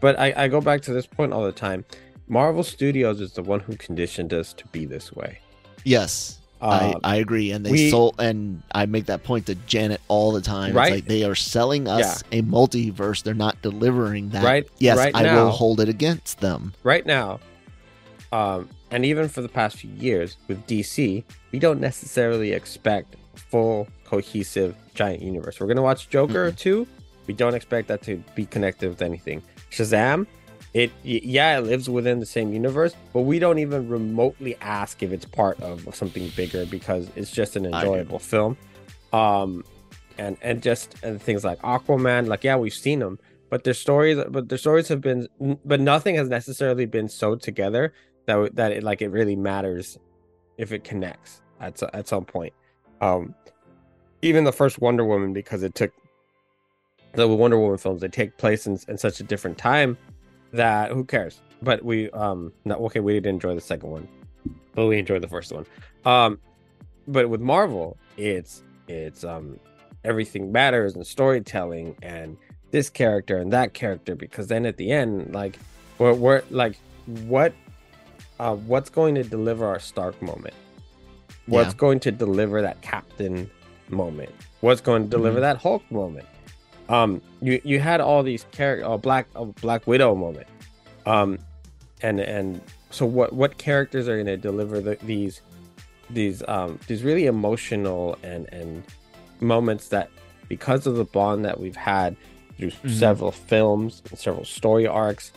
but 0.00 0.18
I, 0.18 0.32
I 0.36 0.48
go 0.48 0.60
back 0.60 0.80
to 0.82 0.92
this 0.92 1.06
point 1.06 1.32
all 1.32 1.44
the 1.44 1.52
time. 1.52 1.84
Marvel 2.28 2.62
studios 2.62 3.20
is 3.20 3.32
the 3.32 3.42
one 3.42 3.60
who 3.60 3.76
conditioned 3.76 4.32
us 4.32 4.52
to 4.54 4.66
be 4.68 4.84
this 4.84 5.12
way. 5.12 5.38
Yes, 5.84 6.40
I, 6.60 6.94
I 7.04 7.16
agree, 7.16 7.52
and 7.52 7.64
they 7.64 7.70
we- 7.70 7.90
sold, 7.90 8.16
and 8.18 8.62
I 8.74 8.86
make 8.86 9.06
that 9.06 9.22
point 9.24 9.46
to 9.46 9.54
Janet 9.54 10.00
all 10.08 10.32
the 10.32 10.40
time. 10.40 10.74
Right? 10.74 10.86
It's 10.92 10.96
like 10.96 11.04
they 11.06 11.24
are 11.24 11.34
selling 11.34 11.86
us 11.88 12.22
a 12.32 12.42
multiverse. 12.42 13.22
They're 13.22 13.34
not 13.34 13.60
delivering 13.62 14.30
that. 14.30 14.44
Right- 14.44 14.68
Yes, 14.78 14.96
right 14.98 15.14
I 15.14 15.22
now- 15.22 15.44
will 15.44 15.50
hold 15.50 15.80
it 15.80 15.88
against 15.88 16.40
them. 16.40 16.72
right 16.82 17.06
now, 17.06 17.40
um, 18.32 18.68
and 18.90 19.04
even 19.04 19.28
for 19.28 19.40
the 19.42 19.48
past 19.48 19.76
few 19.76 19.90
years 19.90 20.36
with 20.48 20.66
DC, 20.66 21.24
we 21.52 21.58
don't 21.58 21.80
necessarily 21.80 22.52
expect 22.52 23.16
full 23.34 23.88
cohesive 24.04 24.74
giant 24.94 25.22
universe. 25.22 25.60
We're 25.60 25.66
gonna 25.66 25.82
watch 25.82 26.08
Joker 26.08 26.50
too. 26.52 26.86
We 27.26 27.34
don't 27.34 27.54
expect 27.54 27.88
that 27.88 28.02
to 28.02 28.22
be 28.34 28.46
connected 28.46 28.88
with 28.88 29.02
anything. 29.02 29.42
Shazam, 29.70 30.26
it 30.78 30.92
yeah, 31.02 31.58
it 31.58 31.62
lives 31.62 31.90
within 31.90 32.20
the 32.20 32.26
same 32.26 32.52
universe, 32.52 32.94
but 33.12 33.22
we 33.22 33.40
don't 33.40 33.58
even 33.58 33.88
remotely 33.88 34.56
ask 34.60 35.02
if 35.02 35.10
it's 35.10 35.24
part 35.24 35.60
of 35.60 35.92
something 35.92 36.30
bigger 36.36 36.66
because 36.66 37.10
it's 37.16 37.32
just 37.32 37.56
an 37.56 37.66
enjoyable 37.66 38.20
film. 38.20 38.56
Um, 39.12 39.64
and 40.18 40.36
and 40.40 40.62
just 40.62 40.94
and 41.02 41.20
things 41.20 41.42
like 41.42 41.60
Aquaman, 41.62 42.28
like 42.28 42.44
yeah, 42.44 42.56
we've 42.56 42.72
seen 42.72 43.00
them, 43.00 43.18
but 43.50 43.64
their 43.64 43.74
stories, 43.74 44.18
but 44.28 44.48
their 44.48 44.58
stories 44.58 44.86
have 44.86 45.00
been, 45.00 45.26
but 45.64 45.80
nothing 45.80 46.14
has 46.14 46.28
necessarily 46.28 46.86
been 46.86 47.08
sewed 47.08 47.42
together 47.42 47.92
that 48.26 48.54
that 48.54 48.70
it 48.70 48.84
like 48.84 49.02
it 49.02 49.08
really 49.08 49.34
matters 49.34 49.98
if 50.58 50.70
it 50.70 50.84
connects 50.84 51.42
at 51.60 51.82
at 51.92 52.06
some 52.06 52.24
point. 52.24 52.52
Um, 53.00 53.34
even 54.22 54.44
the 54.44 54.52
first 54.52 54.80
Wonder 54.80 55.04
Woman, 55.04 55.32
because 55.32 55.64
it 55.64 55.74
took 55.74 55.90
the 57.14 57.26
Wonder 57.26 57.58
Woman 57.58 57.78
films, 57.78 58.00
they 58.00 58.08
take 58.08 58.36
place 58.36 58.68
in, 58.68 58.78
in 58.86 58.96
such 58.96 59.18
a 59.18 59.24
different 59.24 59.58
time 59.58 59.98
that 60.52 60.90
who 60.90 61.04
cares? 61.04 61.40
But 61.62 61.84
we 61.84 62.10
um 62.10 62.52
not 62.64 62.78
okay, 62.80 63.00
we 63.00 63.12
didn't 63.14 63.26
enjoy 63.34 63.54
the 63.54 63.60
second 63.60 63.90
one, 63.90 64.08
but 64.74 64.86
we 64.86 64.98
enjoyed 64.98 65.22
the 65.22 65.28
first 65.28 65.52
one. 65.52 65.66
Um, 66.04 66.38
but 67.06 67.28
with 67.28 67.40
Marvel, 67.40 67.96
it's 68.16 68.62
it's 68.88 69.24
um 69.24 69.58
everything 70.04 70.52
matters 70.52 70.94
and 70.94 71.06
storytelling 71.06 71.96
and 72.02 72.36
this 72.70 72.88
character 72.90 73.38
and 73.38 73.52
that 73.52 73.74
character 73.74 74.14
because 74.14 74.46
then 74.46 74.64
at 74.66 74.76
the 74.76 74.90
end 74.92 75.32
like 75.34 75.58
we're, 75.98 76.12
we're 76.12 76.42
like 76.50 76.78
what 77.26 77.52
uh 78.38 78.54
what's 78.54 78.88
going 78.90 79.14
to 79.14 79.24
deliver 79.24 79.66
our 79.66 79.80
stark 79.80 80.20
moment 80.22 80.54
what's 81.46 81.72
Yeah. 81.74 81.78
going 81.78 81.98
to 82.00 82.12
deliver 82.12 82.62
that 82.62 82.80
captain 82.82 83.50
moment 83.88 84.30
what's 84.60 84.80
going 84.80 85.02
to 85.04 85.08
deliver 85.08 85.38
Mhm. 85.38 85.42
that 85.42 85.56
hulk 85.56 85.82
moment 85.90 86.26
um 86.88 87.20
you 87.40 87.60
you 87.64 87.78
had 87.80 88.00
all 88.00 88.22
these 88.22 88.44
character 88.52 88.86
uh, 88.86 88.96
black 88.96 89.26
uh, 89.36 89.44
black 89.44 89.86
widow 89.86 90.14
moment 90.14 90.46
um 91.06 91.38
and 92.02 92.20
and 92.20 92.60
so 92.90 93.04
what 93.04 93.32
what 93.32 93.58
characters 93.58 94.08
are 94.08 94.14
going 94.16 94.26
to 94.26 94.36
deliver 94.36 94.80
the, 94.80 94.96
these 95.02 95.40
these 96.10 96.42
um 96.48 96.78
these 96.86 97.02
really 97.02 97.26
emotional 97.26 98.16
and 98.22 98.48
and 98.52 98.82
moments 99.40 99.88
that 99.88 100.10
because 100.48 100.86
of 100.86 100.96
the 100.96 101.04
bond 101.04 101.44
that 101.44 101.60
we've 101.60 101.76
had 101.76 102.16
through 102.56 102.70
Mhm. 102.70 102.90
several 102.90 103.30
films 103.32 104.02
and 104.10 104.18
several 104.18 104.44
story 104.44 104.86
arcs 104.86 105.32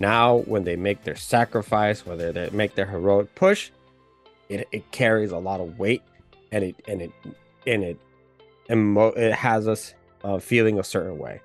now 0.00 0.38
when 0.46 0.64
they 0.64 0.76
make 0.76 1.04
their 1.04 1.16
sacrifice 1.16 2.06
whether 2.06 2.32
they 2.32 2.48
make 2.50 2.74
their 2.74 2.86
heroic 2.86 3.34
push 3.34 3.70
it, 4.48 4.66
it 4.72 4.90
carries 4.90 5.30
a 5.30 5.38
lot 5.38 5.60
of 5.60 5.78
weight 5.78 6.02
and 6.50 6.64
it 6.64 6.74
and 6.88 7.02
it 7.02 7.10
and 7.66 7.84
it 7.84 7.98
emo- 8.70 9.12
it 9.12 9.32
has 9.34 9.68
us 9.68 9.92
uh, 10.28 10.38
feeling 10.38 10.78
a 10.78 10.84
certain 10.84 11.18
way 11.18 11.40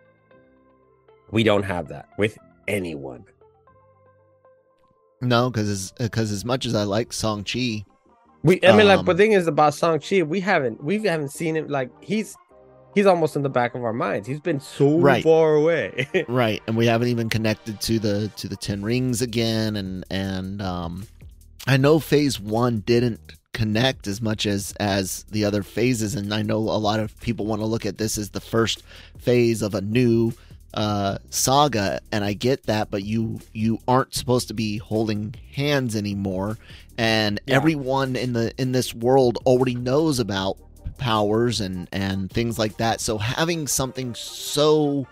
we 1.32 1.44
don't 1.44 1.64
have 1.64 1.88
that 1.88 2.10
with 2.18 2.38
anyone 2.68 3.24
No, 5.22 5.50
because 5.50 5.94
because 5.98 6.32
as 6.32 6.44
much 6.44 6.66
as 6.66 6.76
I 6.76 6.84
like 6.84 7.14
Song 7.14 7.44
Chi, 7.44 7.86
We, 8.44 8.60
I 8.64 8.76
mean, 8.76 8.88
like, 8.88 9.00
Um, 9.00 9.06
but 9.06 9.16
the 9.16 9.24
thing 9.24 9.32
is 9.32 9.48
about 9.48 9.74
Song 9.74 10.00
Chi, 10.00 10.22
we 10.24 10.42
haven't, 10.42 10.84
we 10.84 11.02
haven't 11.04 11.30
seen 11.30 11.56
him. 11.56 11.68
Like, 11.70 11.90
he's, 12.04 12.36
he's 12.94 13.06
almost 13.06 13.38
in 13.38 13.42
the 13.42 13.50
back 13.50 13.74
of 13.74 13.84
our 13.86 13.94
minds. 13.94 14.28
He's 14.28 14.42
been 14.42 14.60
so 14.60 15.00
Right. 15.00 15.24
far 15.24 15.56
away. 15.56 16.08
right? 16.28 16.62
And 16.68 16.76
we 16.76 16.86
haven't 16.88 17.08
even 17.08 17.30
connected 17.30 17.80
to 17.82 18.00
the 18.00 18.30
to 18.36 18.50
the 18.50 18.58
Ten 18.58 18.84
Rings 18.84 19.22
again, 19.22 19.78
and 19.78 20.04
and 20.12 20.62
um, 20.62 21.08
I 21.66 21.78
know 21.78 22.00
Phase 22.00 22.38
One 22.40 22.82
didn't 22.86 23.22
connect 23.54 24.08
as 24.08 24.22
much 24.22 24.46
as 24.46 24.74
as 24.80 25.24
the 25.32 25.46
other 25.46 25.64
phases, 25.64 26.16
and 26.16 26.34
I 26.34 26.42
know 26.42 26.58
a 26.58 26.80
lot 26.80 27.00
of 27.00 27.18
people 27.22 27.46
want 27.46 27.62
to 27.62 27.66
look 27.66 27.86
at 27.86 27.98
this 27.98 28.18
as 28.18 28.32
the 28.32 28.42
first 28.42 28.84
phase 29.20 29.62
of 29.62 29.74
a 29.76 29.82
new 29.82 30.34
uh 30.76 31.20
saga 31.30 32.00
and 32.12 32.24
i 32.24 32.34
get 32.34 32.64
that 32.64 32.90
but 32.90 33.04
you 33.04 33.40
you 33.54 33.78
aren't 33.88 34.12
supposed 34.16 34.48
to 34.48 34.56
be 34.56 34.78
holding 34.80 35.36
hands 35.54 35.96
anymore. 35.96 36.58
And 36.98 37.40
Yeah. 37.46 37.58
everyone 37.58 38.16
in 38.16 38.34
the 38.34 38.54
in 38.58 38.72
this 38.72 38.92
world 38.94 39.38
already 39.46 39.76
knows 39.76 40.18
about 40.20 40.58
powers 40.98 41.62
and 41.62 41.88
and 41.92 42.32
things 42.32 42.58
like 42.58 42.78
that. 42.78 43.02
So 43.02 43.20
having 43.20 43.68
something 43.68 44.16
so 44.16 45.06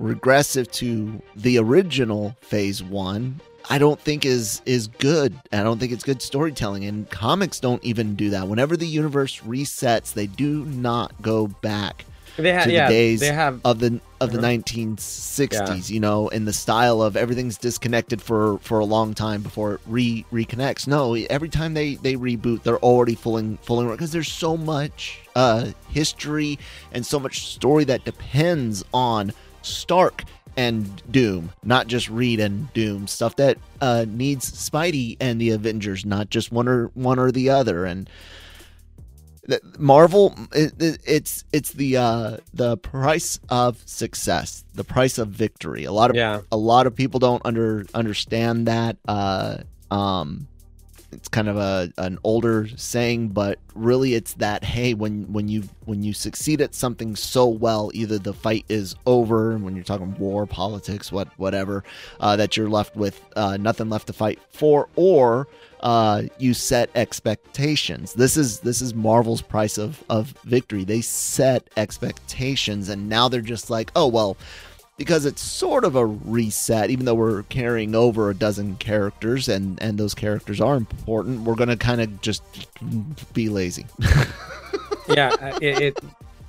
regressive 0.00 0.68
to 0.72 1.22
the 1.36 1.58
original 1.58 2.36
phase 2.40 2.82
1 2.82 3.40
I 3.70 3.78
don't 3.78 4.00
think 4.00 4.24
is 4.24 4.60
is 4.66 4.88
good. 4.88 5.34
I 5.52 5.62
don't 5.62 5.78
think 5.78 5.92
it's 5.92 6.04
good 6.04 6.20
storytelling 6.22 6.84
and 6.84 7.08
comics 7.10 7.60
don't 7.60 7.82
even 7.84 8.14
do 8.16 8.30
that. 8.30 8.48
Whenever 8.48 8.76
the 8.76 8.86
universe 8.86 9.40
resets, 9.40 10.12
they 10.12 10.26
do 10.26 10.64
not 10.66 11.12
go 11.22 11.46
back 11.46 12.06
they 12.36 12.50
To 12.60 12.72
the 12.72 12.72
yeah, 12.72 12.88
days 12.88 13.20
they 13.20 13.32
have, 13.32 13.60
of 13.64 13.78
the 13.78 14.00
of 14.20 14.32
the 14.32 14.38
Uh-huh. 14.38 14.46
1960s 14.48 15.90
you 15.90 16.00
know 16.00 16.28
in 16.28 16.44
the 16.44 16.52
style 16.52 17.02
of 17.02 17.16
everything's 17.16 17.58
disconnected 17.58 18.22
for 18.22 18.58
for 18.60 18.78
a 18.78 18.84
long 18.84 19.14
time 19.14 19.42
before 19.42 19.74
it 19.74 19.80
re 19.86 20.24
reconnects 20.32 20.86
no 20.86 21.14
every 21.14 21.48
time 21.48 21.74
they 21.74 21.96
they 21.96 22.14
reboot 22.14 22.62
they're 22.62 22.78
already 22.78 23.14
fulling 23.14 23.58
fulling 23.58 23.90
because 23.90 24.12
there's 24.12 24.32
so 24.32 24.56
much 24.56 25.20
uh 25.36 25.66
history 25.90 26.58
and 26.92 27.04
so 27.04 27.18
much 27.20 27.46
story 27.48 27.84
that 27.84 28.04
depends 28.04 28.82
on 28.94 29.32
stark 29.62 30.24
and 30.56 31.02
doom 31.10 31.50
not 31.64 31.86
just 31.86 32.10
reed 32.10 32.40
and 32.40 32.72
doom 32.74 33.06
stuff 33.06 33.36
that 33.36 33.56
uh 33.80 34.04
needs 34.08 34.50
spidey 34.50 35.16
and 35.20 35.40
the 35.40 35.50
avengers 35.50 36.04
not 36.04 36.28
just 36.30 36.52
one 36.52 36.68
or 36.68 36.86
one 36.94 37.18
or 37.18 37.30
the 37.32 37.48
other 37.50 37.84
and 37.84 38.08
Marvel, 39.76 40.36
it, 40.52 40.80
it, 40.80 41.00
it's 41.04 41.44
it's 41.52 41.72
the 41.72 41.96
uh, 41.96 42.36
the 42.54 42.76
price 42.76 43.40
of 43.48 43.82
success, 43.86 44.64
the 44.74 44.84
price 44.84 45.18
of 45.18 45.28
victory. 45.28 45.82
A 45.82 45.90
lot 45.92 46.10
of 46.10 46.16
Yeah. 46.16 46.42
a 46.52 46.56
lot 46.56 46.86
of 46.86 46.94
people 46.94 47.18
don't 47.18 47.42
under 47.44 47.84
understand 47.92 48.68
that. 48.68 48.98
Uh, 49.06 49.58
um, 49.90 50.46
it's 51.12 51.28
kind 51.28 51.48
of 51.48 51.56
a 51.56 51.92
an 51.98 52.18
older 52.24 52.68
saying, 52.76 53.28
but 53.28 53.58
really, 53.74 54.14
it's 54.14 54.34
that 54.34 54.64
hey, 54.64 54.94
when 54.94 55.32
when 55.32 55.48
you 55.48 55.64
when 55.84 56.02
you 56.02 56.12
succeed 56.12 56.60
at 56.60 56.74
something 56.74 57.14
so 57.16 57.46
well, 57.46 57.90
either 57.94 58.18
the 58.18 58.32
fight 58.32 58.64
is 58.68 58.96
over, 59.06 59.56
when 59.58 59.74
you're 59.76 59.84
talking 59.84 60.16
war, 60.18 60.46
politics, 60.46 61.12
what 61.12 61.28
whatever, 61.38 61.84
uh, 62.20 62.36
that 62.36 62.56
you're 62.56 62.68
left 62.70 62.96
with 62.96 63.22
uh, 63.36 63.56
nothing 63.56 63.88
left 63.88 64.06
to 64.06 64.12
fight 64.12 64.38
for, 64.50 64.88
or 64.96 65.46
uh, 65.80 66.22
you 66.38 66.54
set 66.54 66.90
expectations. 66.94 68.14
This 68.14 68.36
is 68.36 68.60
this 68.60 68.80
is 68.80 68.94
Marvel's 68.94 69.42
price 69.42 69.78
of 69.78 70.02
of 70.08 70.34
victory. 70.44 70.84
They 70.84 71.00
set 71.00 71.68
expectations, 71.76 72.88
and 72.88 73.08
now 73.08 73.28
they're 73.28 73.40
just 73.40 73.68
like, 73.68 73.90
oh 73.96 74.06
well, 74.06 74.36
because 74.96 75.26
it's 75.26 75.42
sort 75.42 75.84
of 75.84 75.96
a 75.96 76.06
reset. 76.06 76.90
Even 76.90 77.06
though 77.06 77.14
we're 77.14 77.42
carrying 77.44 77.94
over 77.94 78.30
a 78.30 78.34
dozen 78.34 78.76
characters, 78.76 79.48
and 79.48 79.80
and 79.82 79.98
those 79.98 80.14
characters 80.14 80.60
are 80.60 80.76
important, 80.76 81.42
we're 81.42 81.54
gonna 81.54 81.76
kind 81.76 82.00
of 82.00 82.20
just 82.20 82.42
be 83.32 83.48
lazy. 83.48 83.86
yeah, 85.08 85.56
it, 85.60 85.82
it 85.82 85.98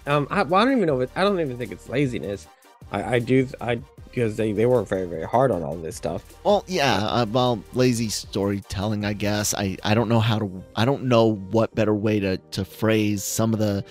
um, 0.06 0.28
I, 0.30 0.44
well, 0.44 0.62
I 0.62 0.66
don't 0.66 0.76
even 0.76 0.88
know. 0.88 1.02
If 1.02 1.10
it, 1.10 1.18
I 1.18 1.24
don't 1.24 1.40
even 1.40 1.58
think 1.58 1.72
it's 1.72 1.90
laziness. 1.90 2.48
I, 2.92 3.16
I 3.16 3.20
do, 3.20 3.48
I 3.62 3.80
because 4.14 4.38
they 4.38 4.52
they 4.52 4.66
work 4.66 4.88
very 4.88 5.08
very 5.08 5.24
hard 5.24 5.52
on 5.52 5.64
all 5.64 5.76
this 5.76 5.96
stuff. 5.96 6.24
Well, 6.44 6.64
yeah, 6.68 6.98
uh, 6.98 7.26
well, 7.30 7.64
lazy 7.74 8.10
storytelling, 8.10 9.06
I 9.06 9.14
guess. 9.14 9.54
I, 9.54 9.78
I 9.84 9.96
don't 9.96 10.10
know 10.10 10.20
how 10.20 10.40
to. 10.40 10.64
I 10.76 10.86
don't 10.86 11.06
know 11.06 11.36
what 11.36 11.74
better 11.74 11.94
way 11.94 12.20
to 12.20 12.38
to 12.38 12.66
phrase 12.66 13.24
some 13.24 13.54
of 13.54 13.60
the. 13.60 13.84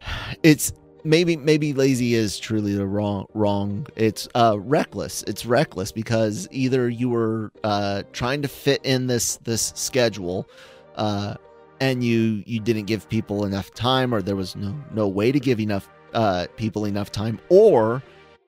It's 0.42 0.72
maybe 1.04 1.36
maybe 1.36 1.72
lazy 1.72 2.14
is 2.14 2.38
truly 2.38 2.74
the 2.74 2.86
wrong 2.86 3.26
wrong. 3.34 3.86
It's 3.96 4.28
uh 4.34 4.58
reckless. 4.60 5.22
It's 5.24 5.44
reckless 5.46 5.92
because 5.92 6.48
either 6.50 6.88
you 6.88 7.08
were 7.10 7.52
uh 7.64 8.02
trying 8.12 8.42
to 8.42 8.48
fit 8.48 8.84
in 8.84 9.06
this 9.06 9.36
this 9.38 9.72
schedule, 9.76 10.48
uh, 10.96 11.34
and 11.80 12.04
you 12.04 12.42
you 12.46 12.60
didn't 12.60 12.84
give 12.84 13.08
people 13.08 13.44
enough 13.44 13.72
time, 13.74 14.14
or 14.14 14.22
there 14.22 14.36
was 14.36 14.56
no 14.56 14.74
no 14.92 15.08
way 15.08 15.32
to 15.32 15.40
give 15.40 15.60
enough 15.60 15.88
uh 16.14 16.46
people 16.56 16.84
enough 16.84 17.10
time, 17.10 17.40
or 17.48 18.02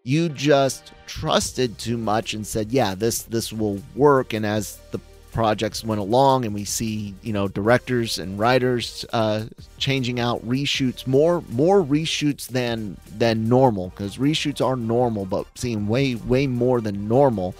you 0.05 0.29
just 0.29 0.93
trusted 1.07 1.79
too 1.79 1.97
much 1.97 2.35
and 2.35 2.47
said 2.47 2.71
yeah 2.71 2.95
this 2.95 3.23
this 3.23 3.53
will 3.53 3.81
work 3.97 4.35
and 4.35 4.45
as 4.45 4.79
the 4.91 5.01
projects 5.35 5.85
went 5.85 6.01
along 6.01 6.45
and 6.47 6.55
we 6.55 6.65
see 6.65 7.15
you 7.23 7.33
know 7.33 7.49
directors 7.49 8.19
and 8.19 8.39
writers 8.39 9.05
uh 9.13 9.45
changing 9.77 10.19
out 10.21 10.41
reshoots 10.47 11.07
more 11.07 11.43
more 11.51 11.83
reshoots 11.83 12.47
than 12.47 12.97
than 13.19 13.49
normal 13.49 13.91
because 13.91 14.17
reshoots 14.17 14.65
are 14.65 14.77
normal 14.77 15.27
but 15.27 15.47
seeing 15.57 15.87
way 15.87 16.15
way 16.15 16.47
more 16.47 16.81
than 16.81 17.07
normal. 17.07 17.55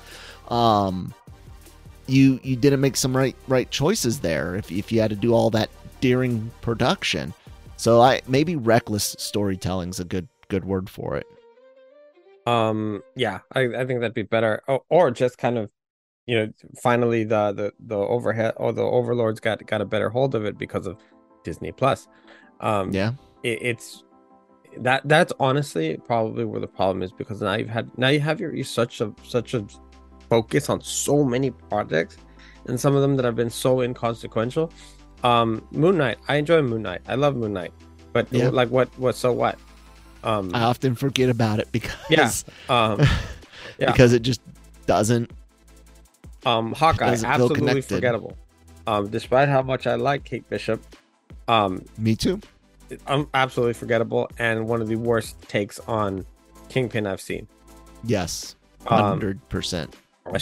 Um 0.49 1.13
you 2.07 2.41
you 2.43 2.57
didn't 2.57 2.81
make 2.81 2.97
some 2.97 3.15
right 3.15 3.37
right 3.49 3.71
choices 3.71 4.21
there 4.21 4.55
if, 4.55 4.71
if 4.71 4.93
you 4.93 5.01
had 5.01 5.11
to 5.11 5.17
do 5.17 5.35
all 5.35 5.51
that 5.51 5.69
during 6.01 6.51
production. 6.63 7.35
So 7.77 8.01
i 8.01 8.23
maybe 8.29 8.57
reckless 8.57 9.17
storytelling's 9.19 10.01
a 10.01 10.05
good 10.05 10.29
good 10.49 10.65
word 10.65 10.89
for 10.89 11.17
it. 11.17 11.27
Um, 12.47 13.03
yeah, 13.17 13.41
I, 13.53 13.63
I 13.63 13.87
think 13.87 14.01
that'd 14.01 14.15
be 14.15 14.23
better. 14.23 14.63
Or, 14.69 14.83
or 14.89 15.11
just 15.11 15.39
kind 15.39 15.59
of, 15.59 15.71
you 16.27 16.37
know, 16.37 16.53
finally 16.83 17.25
the 17.25 17.53
the 17.53 17.73
the 17.87 17.97
overhead 17.97 18.55
or 18.57 18.73
the 18.73 18.83
overlords 18.83 19.41
got 19.41 19.65
got 19.67 19.81
a 19.81 19.85
better 19.85 20.09
hold 20.09 20.35
of 20.35 20.45
it 20.45 20.57
because 20.59 20.87
of 20.87 20.97
Disney 21.45 21.73
Plus. 21.73 22.09
Um, 22.61 22.93
yeah 22.93 23.13
it, 23.43 23.59
it's 23.63 24.05
that 24.79 25.03
that's 25.07 25.33
honestly 25.39 25.97
probably 26.05 26.45
where 26.45 26.61
the 26.61 26.67
problem 26.67 27.03
is 27.03 27.13
because 27.13 27.41
now 27.41 27.55
you've 27.55 27.69
had 27.69 27.91
now 27.99 28.09
you 28.09 28.21
have 28.21 28.41
your 28.41 28.55
you 28.55 28.65
such 28.65 29.01
a 29.01 29.13
such 29.25 29.55
a 29.55 29.65
focus 30.31 30.69
on 30.69 30.81
so 30.81 31.25
many 31.25 31.51
projects 31.51 32.17
and 32.67 32.81
some 32.81 32.97
of 32.97 33.03
them 33.03 33.15
that 33.17 33.25
have 33.25 33.37
been 33.37 33.51
so 33.51 33.83
inconsequential 33.83 34.73
um 35.23 35.65
moon 35.71 35.99
knight 35.99 36.19
i 36.29 36.37
enjoy 36.37 36.61
moon 36.63 36.83
knight 36.83 37.01
i 37.09 37.15
love 37.15 37.37
moon 37.37 37.53
knight 37.53 37.73
but 38.13 38.27
Yeah. 38.33 38.49
like 38.49 38.69
what 38.71 38.89
what 38.99 39.15
so 39.15 39.33
what 39.33 39.59
um 40.25 40.51
I 40.55 40.63
often 40.63 40.95
forget 40.95 41.29
about 41.29 41.59
it 41.61 41.71
because 41.73 41.95
Yeah. 42.09 42.31
um 42.69 43.01
yeah. 43.79 43.93
because 43.93 44.13
it 44.13 44.23
just 44.23 44.41
doesn't. 44.87 45.31
Um 46.47 46.73
hawkeye 46.73 47.17
absolutely 47.25 47.57
connected. 47.57 47.85
forgettable 47.95 48.37
um 48.87 49.09
despite 49.09 49.49
how 49.49 49.63
much 49.63 49.87
i 49.87 49.95
like 49.95 50.25
kate 50.25 50.49
bishop 50.51 50.81
um 51.49 51.85
Me 51.99 52.15
too. 52.17 52.41
um, 53.07 53.29
absolutely 53.35 53.75
forgettable 53.75 54.29
and 54.39 54.67
one 54.69 54.81
of 54.83 54.89
the 54.89 54.97
worst 54.97 55.41
takes 55.49 55.79
on 55.81 56.25
kingpin 56.69 57.07
i've 57.07 57.21
seen 57.21 57.47
Yes, 58.07 58.57
Um, 58.87 58.99
hundred 59.01 59.49
percent. 59.49 59.97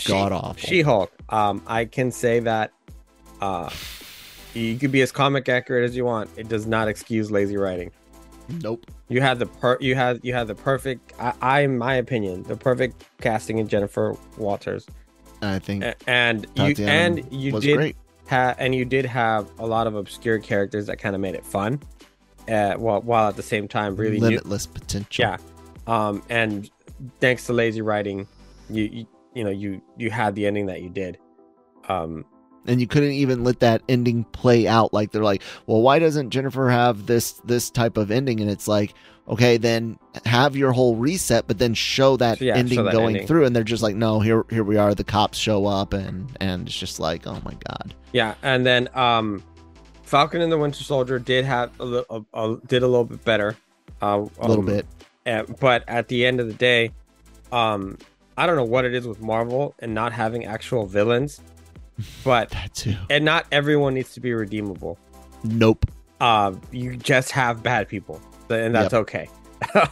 God 0.06 0.32
awful. 0.32 0.54
She 0.54 0.82
Hulk. 0.82 1.12
Um, 1.28 1.62
I 1.68 1.84
can 1.84 2.10
say 2.10 2.40
that 2.40 2.72
uh, 3.40 3.70
you 4.54 4.76
could 4.78 4.90
be 4.90 5.00
as 5.02 5.12
comic 5.12 5.48
accurate 5.48 5.84
as 5.88 5.94
you 5.96 6.04
want. 6.04 6.28
It 6.36 6.48
does 6.48 6.66
not 6.66 6.88
excuse 6.88 7.30
lazy 7.30 7.56
writing. 7.56 7.92
Nope. 8.60 8.84
You 9.08 9.20
had 9.20 9.38
the 9.38 9.46
per 9.46 9.78
you 9.80 9.94
had 9.94 10.18
you 10.24 10.34
had 10.34 10.48
the 10.48 10.56
perfect. 10.56 11.12
I, 11.20 11.32
I 11.40 11.60
in 11.60 11.78
my 11.78 11.94
opinion, 11.94 12.42
the 12.44 12.56
perfect 12.56 13.04
casting 13.20 13.58
in 13.58 13.68
Jennifer 13.68 14.16
Walters, 14.36 14.86
I 15.42 15.59
think 15.59 15.83
A- 15.85 15.94
and 16.07 16.46
you 16.57 16.74
and 16.87 17.33
you 17.33 17.59
did 17.61 17.76
great. 17.76 17.96
and 18.31 18.74
you 18.74 18.85
did 18.85 19.05
have 19.07 19.50
a 19.59 19.66
lot 19.66 19.87
of 19.87 19.94
obscure 19.96 20.38
characters 20.38 20.87
that 20.87 20.98
kind 20.98 21.14
of 21.14 21.20
made 21.20 21.35
it 21.35 21.44
fun. 21.44 21.81
Uh, 22.48 22.74
while 22.74 23.00
while 23.02 23.28
at 23.28 23.37
the 23.37 23.42
same 23.42 23.68
time 23.68 23.94
really 23.96 24.18
new, 24.18 24.26
Limitless 24.26 24.66
potential. 24.66 25.22
yeah. 25.24 25.37
Um, 25.87 26.22
and 26.28 26.70
thanks 27.20 27.46
to 27.46 27.52
lazy 27.52 27.83
writing, 27.83 28.26
you, 28.70 28.85
you 28.85 29.07
you 29.35 29.44
know 29.44 29.50
you 29.50 29.83
you 29.96 30.11
had 30.11 30.35
the 30.35 30.46
ending 30.46 30.66
that 30.66 30.83
you 30.83 30.88
did. 30.90 31.18
Um, 31.88 32.24
and 32.66 32.81
you 32.81 32.87
couldn't 32.87 33.12
even 33.12 33.44
let 33.44 33.61
that 33.61 33.83
ending 33.88 34.25
play 34.25 34.66
out. 34.68 34.92
Like 34.92 35.11
they're 35.12 35.22
like, 35.25 35.42
well, 35.66 35.81
why 35.83 35.98
doesn't 35.98 36.31
Jennifer 36.31 36.68
have 36.70 37.07
this 37.07 37.33
this 37.44 37.70
type 37.70 37.96
of 37.96 38.11
ending? 38.11 38.40
And 38.40 38.51
it's 38.51 38.68
like, 38.68 38.94
okay, 39.29 39.57
then 39.57 39.98
have 40.25 40.57
your 40.57 40.72
whole 40.72 40.96
reset, 40.96 41.46
but 41.46 41.59
then 41.59 41.75
show 41.75 42.16
that 42.16 42.40
Yeah, 42.40 42.55
show 42.55 42.59
ending 42.61 42.85
that 42.85 42.92
going 42.92 43.14
ending. 43.16 43.27
through. 43.29 43.44
And 43.46 43.55
they're 43.55 43.62
just 43.64 43.83
like, 43.83 43.96
no, 43.96 44.20
here 44.20 44.44
here 44.51 44.64
we 44.64 44.77
are. 44.77 44.94
The 44.94 45.05
cops 45.05 45.38
show 45.38 45.66
up, 45.66 45.92
and 45.92 46.29
and 46.40 46.66
it's 46.66 46.79
just 46.79 46.98
like, 47.01 47.27
oh 47.27 47.40
my 47.44 47.55
god. 47.68 47.94
Yeah, 48.12 48.35
and 48.42 48.66
then 48.66 48.88
um, 48.94 49.42
Falcon 50.03 50.40
and 50.42 50.53
the 50.53 50.59
Winter 50.59 50.85
Soldier 50.85 51.18
did 51.18 51.44
have 51.44 51.70
a 51.81 51.85
little, 51.85 52.27
a, 52.35 52.40
a- 52.53 52.61
did 52.66 52.83
a 52.83 52.87
little 52.87 53.05
bit 53.05 53.25
better, 53.25 53.57
uh, 54.03 54.27
A 54.38 54.46
little 54.48 54.59
um, 54.61 54.66
bit. 54.66 54.87
uh, 55.27 55.44
but 55.61 55.85
at 55.88 56.09
the 56.09 56.27
end 56.27 56.38
of 56.40 56.46
the 56.46 56.53
day, 56.55 56.90
um, 57.53 57.96
I 58.37 58.46
don't 58.46 58.57
know 58.57 58.64
what 58.64 58.85
it 58.85 58.94
is 58.94 59.07
with 59.07 59.20
Marvel 59.22 59.75
and 59.79 59.94
not 59.94 60.12
having 60.12 60.44
actual 60.44 60.85
villains, 60.87 61.40
but 62.24 62.50
That 62.50 62.74
too. 62.74 62.96
and 63.10 63.24
not 63.24 63.46
everyone 63.52 63.94
needs 63.94 64.12
to 64.14 64.20
be 64.20 64.32
redeemable. 64.32 64.98
Nope. 65.44 65.86
Uh, 66.20 66.54
you 66.70 66.96
just 66.96 67.30
have 67.32 67.62
bad 67.62 67.88
people, 67.88 68.20
and 68.48 68.74
that's 68.74 68.94
okay. 68.94 69.28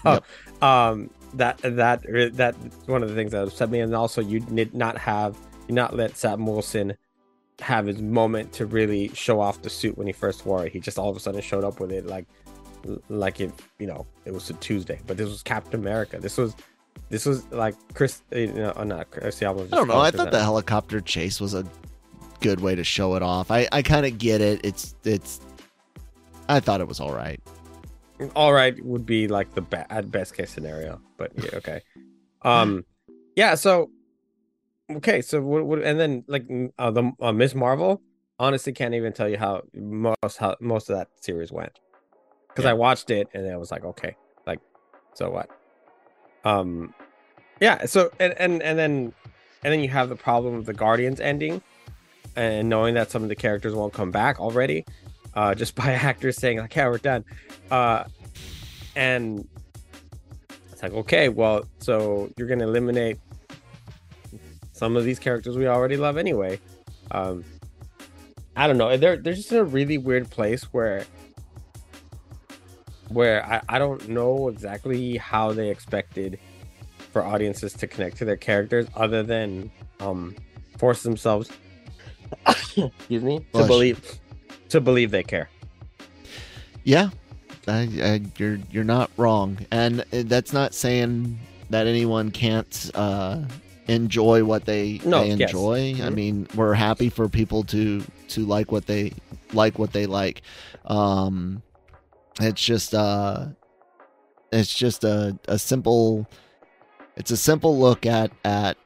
Yep. 0.05 0.25
um, 0.62 1.11
that 1.35 1.59
that 1.62 2.03
that's 2.37 2.59
one 2.87 3.03
of 3.05 3.09
the 3.09 3.14
things 3.14 3.31
that 3.33 3.42
upset 3.44 3.70
me, 3.70 3.81
and 3.81 3.94
also 3.94 4.20
you 4.20 4.40
did 4.40 4.75
not 4.75 4.99
have 4.99 5.37
you 5.68 5.75
not 5.75 5.94
let 5.94 6.16
Sam 6.16 6.44
Wilson 6.46 6.96
have 7.61 7.87
his 7.87 8.01
moment 8.01 8.53
to 8.55 8.66
really 8.66 9.09
show 9.14 9.40
off 9.40 9.62
the 9.62 9.70
suit 9.70 9.96
when 9.96 10.07
he 10.07 10.12
first 10.12 10.44
wore 10.46 10.66
it. 10.66 10.73
He 10.73 10.81
just 10.81 10.99
all 10.99 11.09
of 11.11 11.16
a 11.16 11.20
sudden 11.20 11.40
showed 11.40 11.62
up 11.62 11.79
with 11.79 11.92
it 11.92 12.07
like 12.07 12.27
like 13.09 13.40
it 13.40 13.53
you 13.79 13.87
know 13.87 14.07
it 14.25 14.33
was 14.33 14.51
a 14.51 14.55
Tuesday, 14.55 14.99
but 15.07 15.16
this 15.16 15.29
was 15.29 15.42
Captain 15.42 15.79
America. 15.79 16.18
This 16.18 16.37
was 16.37 16.55
this 17.11 17.27
was 17.27 17.44
like 17.53 17.75
Chris, 17.94 18.23
you 18.33 18.53
know, 18.53 18.73
uh, 18.77 18.85
not 18.85 19.11
Chris 19.11 19.40
Elmo. 19.42 19.64
I 19.64 19.66
don't 19.68 19.88
know. 19.88 20.01
I 20.01 20.11
thought 20.11 20.31
the 20.33 20.42
helicopter 20.42 21.01
chase 21.01 21.40
was 21.40 21.55
a 21.55 21.64
good 22.40 22.61
way 22.61 22.74
to 22.74 22.85
show 22.85 23.14
it 23.14 23.22
off. 23.22 23.50
I 23.50 23.68
I 23.72 23.83
kind 23.83 24.07
of 24.07 24.18
get 24.18 24.40
it. 24.40 24.61
It's 24.64 24.94
it's. 25.05 25.40
I 26.48 26.61
thought 26.61 26.81
it 26.81 26.88
was 26.88 26.98
all 27.00 27.12
right. 27.14 27.40
all 28.35 28.53
right 28.53 28.83
would 28.85 29.07
be 29.07 29.29
like 29.29 29.55
the 29.55 29.62
ba- 29.62 29.90
at 29.90 30.11
best 30.11 30.35
case 30.35 30.50
scenario 30.50 31.00
but 31.16 31.33
yeah 31.37 31.50
okay 31.55 31.81
um 32.42 32.85
yeah 33.37 33.55
so 33.55 33.90
okay 34.90 35.22
so 35.22 35.40
what, 35.40 35.64
what 35.64 35.83
and 35.83 35.98
then 35.98 36.24
like 36.26 36.44
uh, 36.79 36.90
the 36.90 37.11
uh, 37.20 37.33
miss 37.33 37.55
marvel 37.55 38.03
honestly 38.38 38.72
can't 38.72 38.94
even 38.94 39.12
tell 39.12 39.29
you 39.29 39.38
how 39.38 39.62
most 39.74 40.37
how 40.38 40.55
most 40.61 40.90
of 40.90 40.96
that 40.96 41.09
series 41.20 41.50
went 41.53 41.79
because 42.48 42.64
i 42.64 42.72
watched 42.72 43.11
it 43.11 43.29
and 43.33 43.50
i 43.50 43.57
was 43.57 43.70
like 43.70 43.85
okay 43.85 44.14
like 44.46 44.61
so 45.14 45.31
what 45.31 45.48
um 46.44 46.92
yeah 47.61 47.87
so 47.87 48.11
and 48.18 48.35
and 48.38 48.62
and 48.62 48.79
then 48.79 49.12
and 49.62 49.72
then 49.72 49.81
you 49.81 49.88
have 49.88 50.09
the 50.09 50.16
problem 50.16 50.55
of 50.55 50.66
the 50.66 50.74
guardians 50.74 51.20
ending 51.20 51.62
and 52.37 52.69
knowing 52.69 52.95
that 52.95 53.11
some 53.11 53.23
of 53.23 53.29
the 53.29 53.37
characters 53.37 53.75
won't 53.75 53.93
come 53.93 54.11
back 54.11 54.40
already 54.40 54.85
uh 55.35 55.55
just 55.55 55.75
by 55.81 55.93
actors 55.93 56.37
saying 56.37 56.59
like 56.59 56.75
yeah 56.75 56.88
we're 56.88 56.99
done. 56.99 57.25
Uh 57.71 58.05
and 58.97 59.47
it's 60.73 60.83
like 60.83 60.93
okay 60.93 61.29
well 61.29 61.64
so 61.79 62.31
you're 62.37 62.49
gonna 62.49 62.66
eliminate 62.66 63.19
some 64.73 64.97
of 64.97 65.05
these 65.05 65.19
characters 65.19 65.57
we 65.57 65.66
already 65.66 65.97
love 65.97 66.16
anyway. 66.16 66.59
Um 67.11 67.45
i 68.57 68.66
don't 68.66 68.79
know. 68.79 68.97
They're 68.97 69.16
they're 69.16 69.35
just 69.35 69.53
in 69.53 69.59
a 69.59 69.64
really 69.64 69.99
weird 69.99 70.31
place 70.31 70.64
where 70.73 71.05
where 73.09 73.45
I, 73.45 73.61
I 73.69 73.79
don't 73.79 74.09
know 74.09 74.49
exactly 74.49 75.16
how 75.16 75.53
they 75.53 75.69
expected 75.69 76.38
for 77.12 77.25
audiences 77.25 77.73
to 77.75 77.88
connect 77.88 78.19
to 78.19 78.25
their 78.25 78.37
characters 78.37 78.87
other 78.95 79.23
than 79.23 79.71
um 79.99 80.37
force 80.79 81.03
themselves 81.03 81.51
excuse 82.77 83.23
me 83.23 83.45
to 83.55 83.65
believe 83.67 84.19
to 84.69 84.81
believe 84.81 85.11
they 85.11 85.23
care. 85.23 85.49
Yeah, 86.85 87.11
I, 87.69 87.89
I, 88.03 88.21
you're 88.39 88.59
you're 88.71 88.85
not 88.85 89.11
wrong, 89.17 89.59
and 89.71 90.01
that's 90.11 90.53
not 90.53 90.75
saying 90.75 91.39
that 91.71 91.87
anyone 91.87 92.31
can't 92.31 92.91
uh, 92.95 93.43
enjoy 93.89 94.45
what 94.45 94.65
they 94.65 95.01
No, 95.05 95.23
they 95.23 95.29
yes. 95.35 95.51
enjoy. 95.51 95.95
I 96.03 96.09
Mhm. 96.11 96.15
mean, 96.15 96.49
we're 96.55 96.75
happy 96.75 97.11
for 97.11 97.29
people 97.29 97.63
to 97.65 98.03
to 98.29 98.47
like 98.47 98.73
what 98.73 98.87
they 98.87 99.13
like 99.53 99.79
what 99.79 99.93
they 99.93 100.07
like. 100.07 100.43
Um, 100.87 101.63
it's 102.41 102.65
just 102.65 102.95
uh, 102.95 103.47
it's 104.53 104.73
just 104.73 105.05
a 105.05 105.39
a 105.47 105.59
simple, 105.59 106.27
it's 107.17 107.31
a 107.31 107.37
simple 107.37 107.79
look 107.79 108.07
at 108.07 108.31
at 108.45 108.77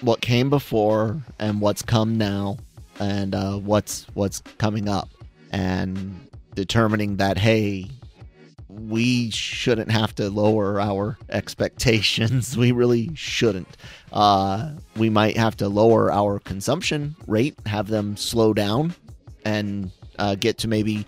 what 0.00 0.20
came 0.20 0.50
before 0.50 1.20
and 1.38 1.60
what's 1.60 1.82
come 1.82 2.16
now, 2.18 2.58
and 3.00 3.34
uh, 3.34 3.56
what's 3.56 4.06
what's 4.14 4.40
coming 4.58 4.88
up, 4.88 5.08
and 5.52 6.28
determining 6.54 7.16
that 7.18 7.36
hey 7.38 7.86
we 8.68 9.30
shouldn't 9.30 9.90
have 9.90 10.14
to 10.16 10.28
lower 10.28 10.80
our 10.80 11.18
expectations. 11.28 12.56
We 12.66 12.72
really 12.72 13.10
shouldn't. 13.14 13.76
Uh 14.12 14.72
we 14.96 15.10
might 15.10 15.36
have 15.36 15.56
to 15.58 15.68
lower 15.68 16.12
our 16.12 16.38
consumption 16.40 17.16
rate 17.26 17.56
have 17.66 17.88
them 17.88 18.16
slow 18.16 18.52
down 18.52 18.94
and 19.44 19.90
uh, 20.18 20.34
get 20.34 20.58
to 20.58 20.68
maybe 20.68 21.06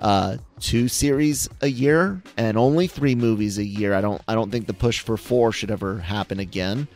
uh 0.00 0.36
two 0.60 0.88
series 0.88 1.48
a 1.60 1.68
year 1.68 2.22
and 2.36 2.56
only 2.56 2.86
three 2.86 3.14
movies 3.14 3.58
a 3.58 3.64
year. 3.64 3.94
I 3.94 4.00
don't 4.00 4.22
i 4.28 4.34
don't 4.34 4.50
think 4.50 4.66
the 4.66 4.74
push 4.74 5.00
for 5.00 5.16
four 5.16 5.52
should 5.52 5.70
ever 5.70 5.98
happen 5.98 6.40
again 6.40 6.88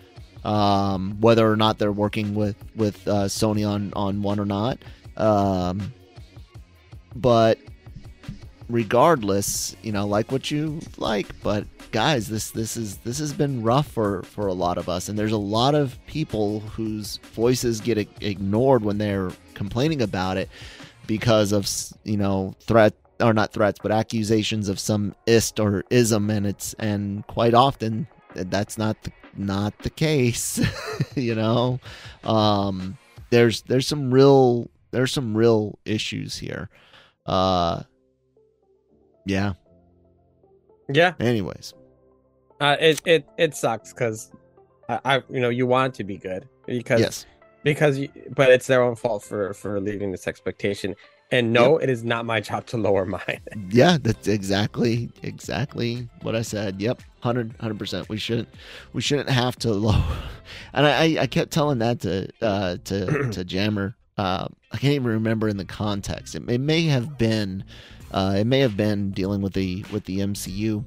um 0.44 1.20
whether 1.20 1.50
or 1.50 1.56
not 1.56 1.78
they're 1.78 1.92
working 1.92 2.34
with 2.34 2.56
with 2.74 3.06
uh, 3.06 3.24
sony 3.24 3.68
on 3.68 3.92
on 3.94 4.22
one 4.22 4.38
or 4.38 4.46
not. 4.46 4.78
Um 5.16 5.92
but 7.14 7.58
regardless 8.68 9.74
you 9.82 9.90
know 9.90 10.06
like 10.06 10.30
what 10.30 10.48
you 10.48 10.80
like 10.96 11.26
but 11.42 11.66
guys 11.90 12.28
this 12.28 12.50
this 12.50 12.76
is 12.76 12.98
this 12.98 13.18
has 13.18 13.32
been 13.32 13.62
rough 13.62 13.86
for 13.86 14.22
for 14.22 14.46
a 14.46 14.52
lot 14.52 14.78
of 14.78 14.88
us. 14.88 15.08
And 15.08 15.18
there's 15.18 15.32
a 15.32 15.38
lot 15.38 15.74
of 15.74 15.98
people 16.06 16.60
whose 16.60 17.18
voices 17.34 17.80
get 17.80 17.98
ignored 18.20 18.84
when 18.84 18.98
they're 18.98 19.30
complaining 19.54 20.02
about 20.02 20.36
it 20.36 20.48
because 21.06 21.52
of 21.52 21.68
you 22.04 22.16
know 22.16 22.54
threat 22.60 22.94
or 23.20 23.34
not 23.34 23.52
threats 23.52 23.78
but 23.82 23.92
accusations 23.92 24.68
of 24.68 24.78
some 24.78 25.14
ist 25.26 25.60
or 25.60 25.84
ism. 25.90 26.30
And 26.30 26.46
it's 26.46 26.74
and 26.74 27.26
quite 27.26 27.54
often 27.54 28.06
that's 28.34 28.78
not 28.78 29.02
the 29.02 29.12
not 29.36 29.78
the 29.78 29.90
case 29.90 30.60
you 31.14 31.34
know? 31.34 31.80
Um 32.24 32.98
there's 33.30 33.62
there's 33.62 33.86
some 33.86 34.12
real 34.12 34.70
there's 34.90 35.12
some 35.12 35.36
real 35.36 35.78
issues 35.84 36.36
here. 36.36 36.68
Uh 37.26 37.82
yeah. 39.26 39.54
Yeah, 40.92 41.14
anyways. 41.20 41.74
Uh, 42.60 42.76
it 42.78 43.00
it 43.06 43.28
it 43.38 43.54
sucks 43.54 43.92
because 43.92 44.30
I, 44.88 45.00
I 45.04 45.22
you 45.30 45.40
know 45.40 45.48
you 45.48 45.66
want 45.66 45.94
it 45.94 45.96
to 45.98 46.04
be 46.04 46.18
good 46.18 46.48
because 46.66 47.00
yes. 47.00 47.26
because 47.62 47.98
you, 47.98 48.08
but 48.34 48.50
it's 48.50 48.66
their 48.66 48.82
own 48.82 48.96
fault 48.96 49.22
for 49.22 49.54
for 49.54 49.80
leaving 49.80 50.10
this 50.10 50.26
expectation. 50.26 50.94
And 51.32 51.52
no, 51.52 51.78
it 51.78 51.88
is 51.88 52.02
not 52.02 52.26
my 52.26 52.40
job 52.40 52.66
to 52.66 52.76
lower 52.76 53.06
mine. 53.06 53.40
yeah 53.70 53.98
that's 54.00 54.26
exactly 54.26 55.10
exactly 55.22 56.08
what 56.22 56.34
i 56.34 56.42
said. 56.42 56.80
Yep 56.80 57.02
100 57.22 57.58
100% 57.58 58.08
we 58.08 58.16
shouldn't 58.16 58.48
we 58.92 59.00
shouldn't 59.00 59.28
have 59.28 59.54
to 59.56 59.70
low 59.72 60.02
and 60.72 60.86
i 60.86 61.04
i 61.04 61.22
I 61.22 61.26
kept 61.26 61.50
telling 61.52 61.78
that 61.78 62.00
to 62.00 62.28
uh 62.40 62.78
to 62.84 63.30
to 63.32 63.44
jammer. 63.44 63.94
Uh 64.16 64.48
i 64.72 64.76
can't 64.78 64.94
even 64.94 65.06
remember 65.08 65.48
in 65.48 65.56
the 65.56 65.64
context. 65.64 66.34
It, 66.34 66.48
it 66.48 66.60
may 66.60 66.82
have 66.86 67.18
been 67.18 67.64
uh 68.12 68.36
it 68.38 68.46
may 68.46 68.60
have 68.60 68.76
been 68.76 69.10
dealing 69.12 69.40
with 69.42 69.52
the 69.52 69.84
with 69.92 70.04
the 70.04 70.18
mcu 70.18 70.84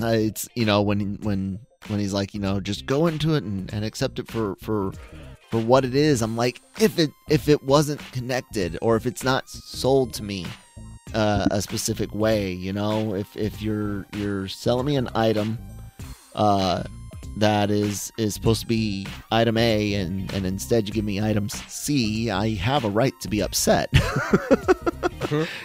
uh, 0.00 0.06
it's 0.06 0.48
you 0.54 0.64
know 0.64 0.80
when 0.82 1.18
when 1.22 1.58
when 1.88 1.98
he's 1.98 2.12
like 2.12 2.32
you 2.34 2.40
know 2.40 2.60
just 2.60 2.86
go 2.86 3.06
into 3.06 3.34
it 3.34 3.42
and, 3.42 3.72
and 3.74 3.84
accept 3.84 4.18
it 4.18 4.28
for 4.30 4.54
for 4.56 4.92
for 5.50 5.58
what 5.58 5.84
it 5.84 5.94
is 5.94 6.22
i'm 6.22 6.36
like 6.36 6.60
if 6.80 6.98
it 6.98 7.10
if 7.28 7.48
it 7.48 7.62
wasn't 7.62 8.00
connected 8.12 8.78
or 8.82 8.96
if 8.96 9.06
it's 9.06 9.24
not 9.24 9.48
sold 9.48 10.12
to 10.14 10.22
me 10.22 10.46
uh, 11.12 11.46
a 11.50 11.60
specific 11.60 12.14
way 12.14 12.52
you 12.52 12.72
know 12.72 13.14
if 13.14 13.36
if 13.36 13.60
you're 13.60 14.06
you're 14.14 14.46
selling 14.46 14.86
me 14.86 14.96
an 14.96 15.08
item 15.14 15.58
uh 16.36 16.84
that 17.36 17.70
is 17.70 18.12
is 18.18 18.34
supposed 18.34 18.60
to 18.60 18.66
be 18.66 19.06
item 19.30 19.56
A 19.56 19.94
and 19.94 20.32
and 20.32 20.44
instead 20.46 20.86
you 20.86 20.94
give 20.94 21.04
me 21.04 21.20
item 21.20 21.48
C, 21.48 22.30
I 22.30 22.54
have 22.54 22.84
a 22.84 22.90
right 22.90 23.14
to 23.20 23.28
be 23.28 23.42
upset. 23.42 23.90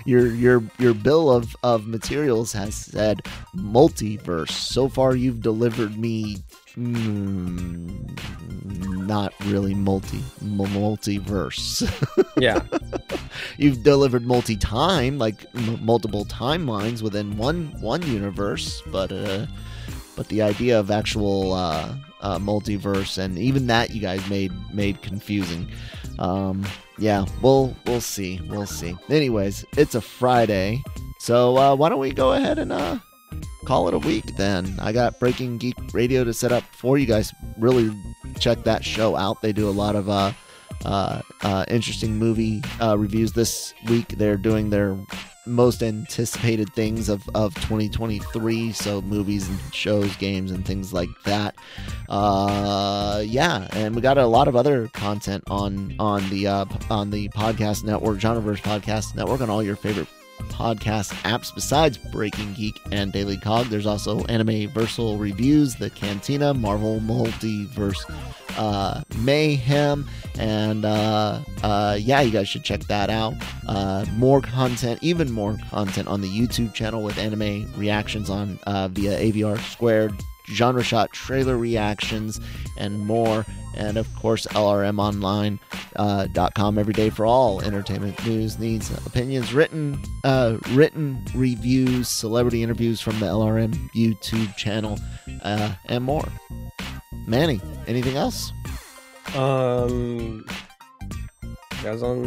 Your 0.05 0.27
your 0.27 0.63
your 0.77 0.93
bill 0.93 1.31
of 1.31 1.55
of 1.63 1.87
materials 1.87 2.53
has 2.53 2.75
said 2.75 3.23
multiverse. 3.55 4.51
So 4.51 4.87
far 4.87 5.15
you've 5.15 5.41
delivered 5.41 5.97
me 5.97 6.37
mm, 6.77 7.91
not 9.05 9.33
really 9.45 9.73
multi 9.73 10.19
multiverse. 10.43 11.83
yeah, 12.38 12.61
you've 13.57 13.83
delivered 13.83 14.25
multi-time 14.25 15.17
like 15.17 15.45
m- 15.55 15.83
multiple 15.85 16.25
timelines 16.25 17.01
within 17.01 17.38
one 17.38 17.73
one 17.81 18.01
universe 18.03 18.81
but 18.91 19.11
uh 19.11 19.45
but 20.15 20.27
the 20.29 20.41
idea 20.41 20.79
of 20.79 20.91
actual 20.91 21.53
uh, 21.53 21.93
uh 22.21 22.39
multiverse 22.39 23.17
and 23.17 23.38
even 23.38 23.67
that 23.67 23.91
you 23.91 24.01
guys 24.01 24.27
made 24.29 24.51
made 24.73 25.01
confusing. 25.01 25.69
Um 26.19 26.65
yeah 26.97 27.25
we'll 27.41 27.75
we'll 27.85 28.01
see 28.01 28.39
we'll 28.47 28.65
see. 28.65 28.95
Anyways 29.09 29.65
it's 29.77 29.95
a 29.95 30.01
friday 30.01 30.81
so 31.19 31.57
uh 31.57 31.75
why 31.75 31.89
don't 31.89 31.99
we 31.99 32.11
go 32.11 32.33
ahead 32.33 32.57
and 32.59 32.71
uh 32.71 32.97
call 33.65 33.88
it 33.88 33.93
a 33.93 33.99
week 33.99 34.36
then 34.38 34.75
i 34.80 34.91
got 34.91 35.19
breaking 35.19 35.58
geek 35.58 35.75
radio 35.93 36.23
to 36.23 36.34
set 36.34 36.51
up 36.51 36.63
for 36.71 36.97
you 36.97 37.06
guys 37.06 37.34
really 37.58 37.91
check 38.39 38.63
that 38.63 38.84
show 38.84 39.15
out 39.15 39.41
they 39.41 39.51
do 39.51 39.67
a 39.67 39.71
lot 39.71 39.95
of 39.95 40.10
uh 40.10 40.32
uh, 40.84 41.21
uh, 41.41 41.65
interesting 41.67 42.17
movie 42.17 42.62
uh, 42.82 42.97
reviews 42.97 43.32
this 43.34 43.73
week. 43.88 44.10
They're 44.10 44.38
doing 44.38 44.69
their 44.69 44.97
most 45.47 45.84
anticipated 45.84 46.73
things 46.73 47.08
of, 47.08 47.28
of 47.36 47.54
2023, 47.56 48.71
so 48.71 49.01
movies 49.01 49.47
and 49.47 49.60
shows, 49.73 50.15
games, 50.17 50.51
and 50.51 50.65
things 50.65 50.93
like 50.93 51.10
that. 51.23 51.56
Uh, 52.10 53.23
yeah, 53.25 53.67
and 53.73 53.95
we 53.95 54.01
got 54.01 54.17
a 54.17 54.25
lot 54.25 54.47
of 54.47 54.56
other 54.56 54.88
content 54.89 55.43
on 55.49 55.95
on 55.99 56.28
the 56.30 56.47
uh, 56.47 56.65
on 56.89 57.10
the 57.12 57.30
podcast 57.30 57.84
network, 57.84 58.19
Genreverse 58.19 58.62
Podcast 58.62 59.15
Network, 59.15 59.41
on 59.41 59.49
all 59.49 59.63
your 59.63 59.75
favorite 59.75 60.08
podcast 60.55 61.11
apps 61.23 61.53
besides 61.53 61.97
Breaking 61.97 62.53
Geek 62.53 62.79
and 62.91 63.11
Daily 63.11 63.37
Cog. 63.37 63.67
There's 63.67 63.85
also 63.85 64.23
Anime 64.25 64.69
Versal 64.71 65.19
Reviews, 65.19 65.75
The 65.75 65.89
Cantina, 65.89 66.53
Marvel 66.53 66.99
Multiverse 67.01 68.03
uh, 68.57 69.03
Mayhem, 69.17 70.07
and 70.39 70.85
uh, 70.85 71.39
uh, 71.63 71.97
yeah, 71.99 72.21
you 72.21 72.31
guys 72.31 72.47
should 72.47 72.63
check 72.63 72.81
that 72.85 73.09
out. 73.09 73.33
Uh, 73.67 74.05
more 74.15 74.41
content, 74.41 74.99
even 75.01 75.31
more 75.31 75.57
content 75.69 76.07
on 76.07 76.21
the 76.21 76.27
YouTube 76.27 76.73
channel 76.73 77.03
with 77.03 77.17
anime 77.17 77.71
reactions 77.75 78.29
on 78.29 78.57
uh, 78.65 78.87
via 78.87 79.19
AVR 79.19 79.59
Squared, 79.71 80.13
genre 80.47 80.84
shot 80.84 81.12
trailer 81.12 81.58
reactions, 81.58 82.39
and 82.77 83.05
more. 83.05 83.45
And 83.75 83.97
of 83.97 84.13
course, 84.15 84.47
LRMonline.com 84.47 85.60
uh, 85.97 86.79
every 86.79 86.93
day 86.93 87.10
for 87.10 87.25
all 87.25 87.62
entertainment 87.62 88.25
news, 88.25 88.58
needs, 88.58 88.89
opinions, 89.05 89.53
written, 89.53 89.99
uh, 90.23 90.58
written 90.71 91.23
reviews, 91.36 92.08
celebrity 92.08 92.63
interviews 92.63 93.01
from 93.01 93.19
the 93.19 93.25
LRM 93.25 93.73
YouTube 93.91 94.55
channel, 94.55 94.97
uh, 95.43 95.73
and 95.88 96.03
more. 96.03 96.28
Manny, 97.28 97.59
anything 97.88 98.15
else? 98.15 98.53
Um, 99.36 100.45
guys, 101.84 102.01
on 102.01 102.24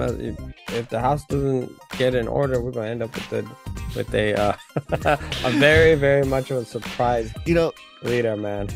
if 0.68 0.88
the 0.88 1.00
house 1.00 1.24
doesn't 1.26 1.72
get 1.96 2.14
in 2.14 2.28
order, 2.28 2.60
we're 2.60 2.72
gonna 2.72 2.88
end 2.88 3.02
up 3.02 3.14
with 3.14 3.30
the 3.30 3.48
with 3.96 4.14
a 4.14 4.34
uh, 4.34 4.52
a 4.90 5.50
very 5.52 5.94
very 5.94 6.24
much 6.24 6.50
of 6.50 6.58
a 6.58 6.64
surprise 6.64 7.32
You 7.46 7.54
know, 7.54 7.72
leader, 8.02 8.36
man. 8.36 8.68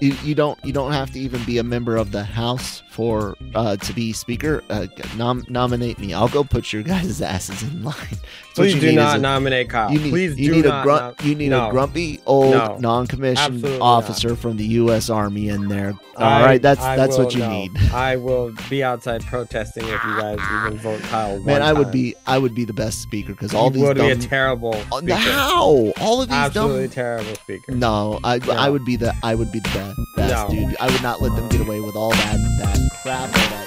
you, 0.00 0.14
you 0.24 0.34
don't 0.34 0.58
you 0.64 0.72
don't 0.72 0.92
have 0.92 1.10
to 1.12 1.18
even 1.20 1.42
be 1.44 1.58
a 1.58 1.62
member 1.64 1.96
of 1.96 2.12
the 2.12 2.24
house 2.24 2.82
for 2.90 3.36
uh, 3.54 3.76
to 3.76 3.92
be 3.94 4.12
speaker, 4.12 4.62
uh, 4.68 4.86
nom- 5.16 5.44
nominate 5.48 5.98
me. 5.98 6.12
I'll 6.12 6.28
go 6.28 6.42
put 6.44 6.72
your 6.72 6.82
guys' 6.82 7.22
asses 7.22 7.62
in 7.62 7.82
line. 7.84 7.94
Please 8.54 8.78
do 8.78 8.92
not 8.92 9.16
a, 9.18 9.20
nominate 9.20 9.70
Kyle. 9.70 9.90
You 9.92 10.00
need, 10.00 10.10
Please 10.10 10.38
you 10.38 10.50
do 10.50 10.56
need 10.56 10.64
not. 10.66 10.80
a 10.80 10.82
grunt, 10.82 11.18
nom- 11.20 11.28
you 11.28 11.34
need 11.36 11.48
no. 11.50 11.68
a 11.68 11.70
grumpy 11.70 12.20
old 12.26 12.50
No. 12.52 12.76
non-commissioned 12.78 13.54
Absolutely 13.54 13.78
officer 13.80 14.30
not. 14.30 14.38
from 14.38 14.56
the 14.58 14.64
U.S. 14.66 15.08
Army 15.08 15.48
in 15.48 15.68
there. 15.68 15.94
All 16.16 16.24
I- 16.26 16.44
right, 16.44 16.60
that's 16.62 16.80
I 16.82 16.96
that's 16.96 17.16
what 17.16 17.32
you 17.34 17.46
need. 17.46 17.70
I 17.94 18.16
will 18.16 18.52
be 18.68 18.82
outside 18.82 19.22
protesting 19.24 19.84
if 19.84 19.90
you 20.04 20.16
guys 20.20 20.38
even 20.66 20.78
vote 20.78 21.00
Kyle. 21.02 21.38
Man, 21.40 21.62
I 21.62 21.72
would 21.72 21.90
be 21.92 22.14
I 22.26 22.36
would 22.38 22.54
be 22.54 22.64
the 22.64 22.74
best 22.74 23.00
speaker 23.00 23.32
because 23.32 23.54
all 23.54 23.66
you 23.66 23.70
these 23.70 23.82
would 23.84 23.96
be 23.96 24.10
a 24.10 24.16
terrible 24.16 24.74
speaker. 24.74 25.14
How 25.50 25.92
all 26.00 26.22
of 26.22 26.28
these 26.28 26.36
Absolutely 26.36 26.82
dumb 26.86 26.90
terrible 26.94 27.34
speakers. 27.36 27.74
No, 27.74 28.18
I 28.24 28.38
No. 28.38 28.52
I 28.52 28.70
would 28.70 28.84
be 28.84 28.96
the 28.96 29.14
I 29.22 29.34
would 29.34 29.50
be 29.52 29.60
the 29.60 29.68
best, 30.16 30.30
No. 30.30 30.48
dude. 30.50 30.76
I 30.80 30.90
would 30.90 31.02
not 31.02 31.20
let 31.22 31.34
them 31.36 31.48
get 31.48 31.60
away 31.60 31.80
with 31.80 31.96
all 31.96 32.10
that 32.10 32.36
that 32.60 32.78
crap 33.02 33.28
or 33.28 33.32
that 33.32 33.66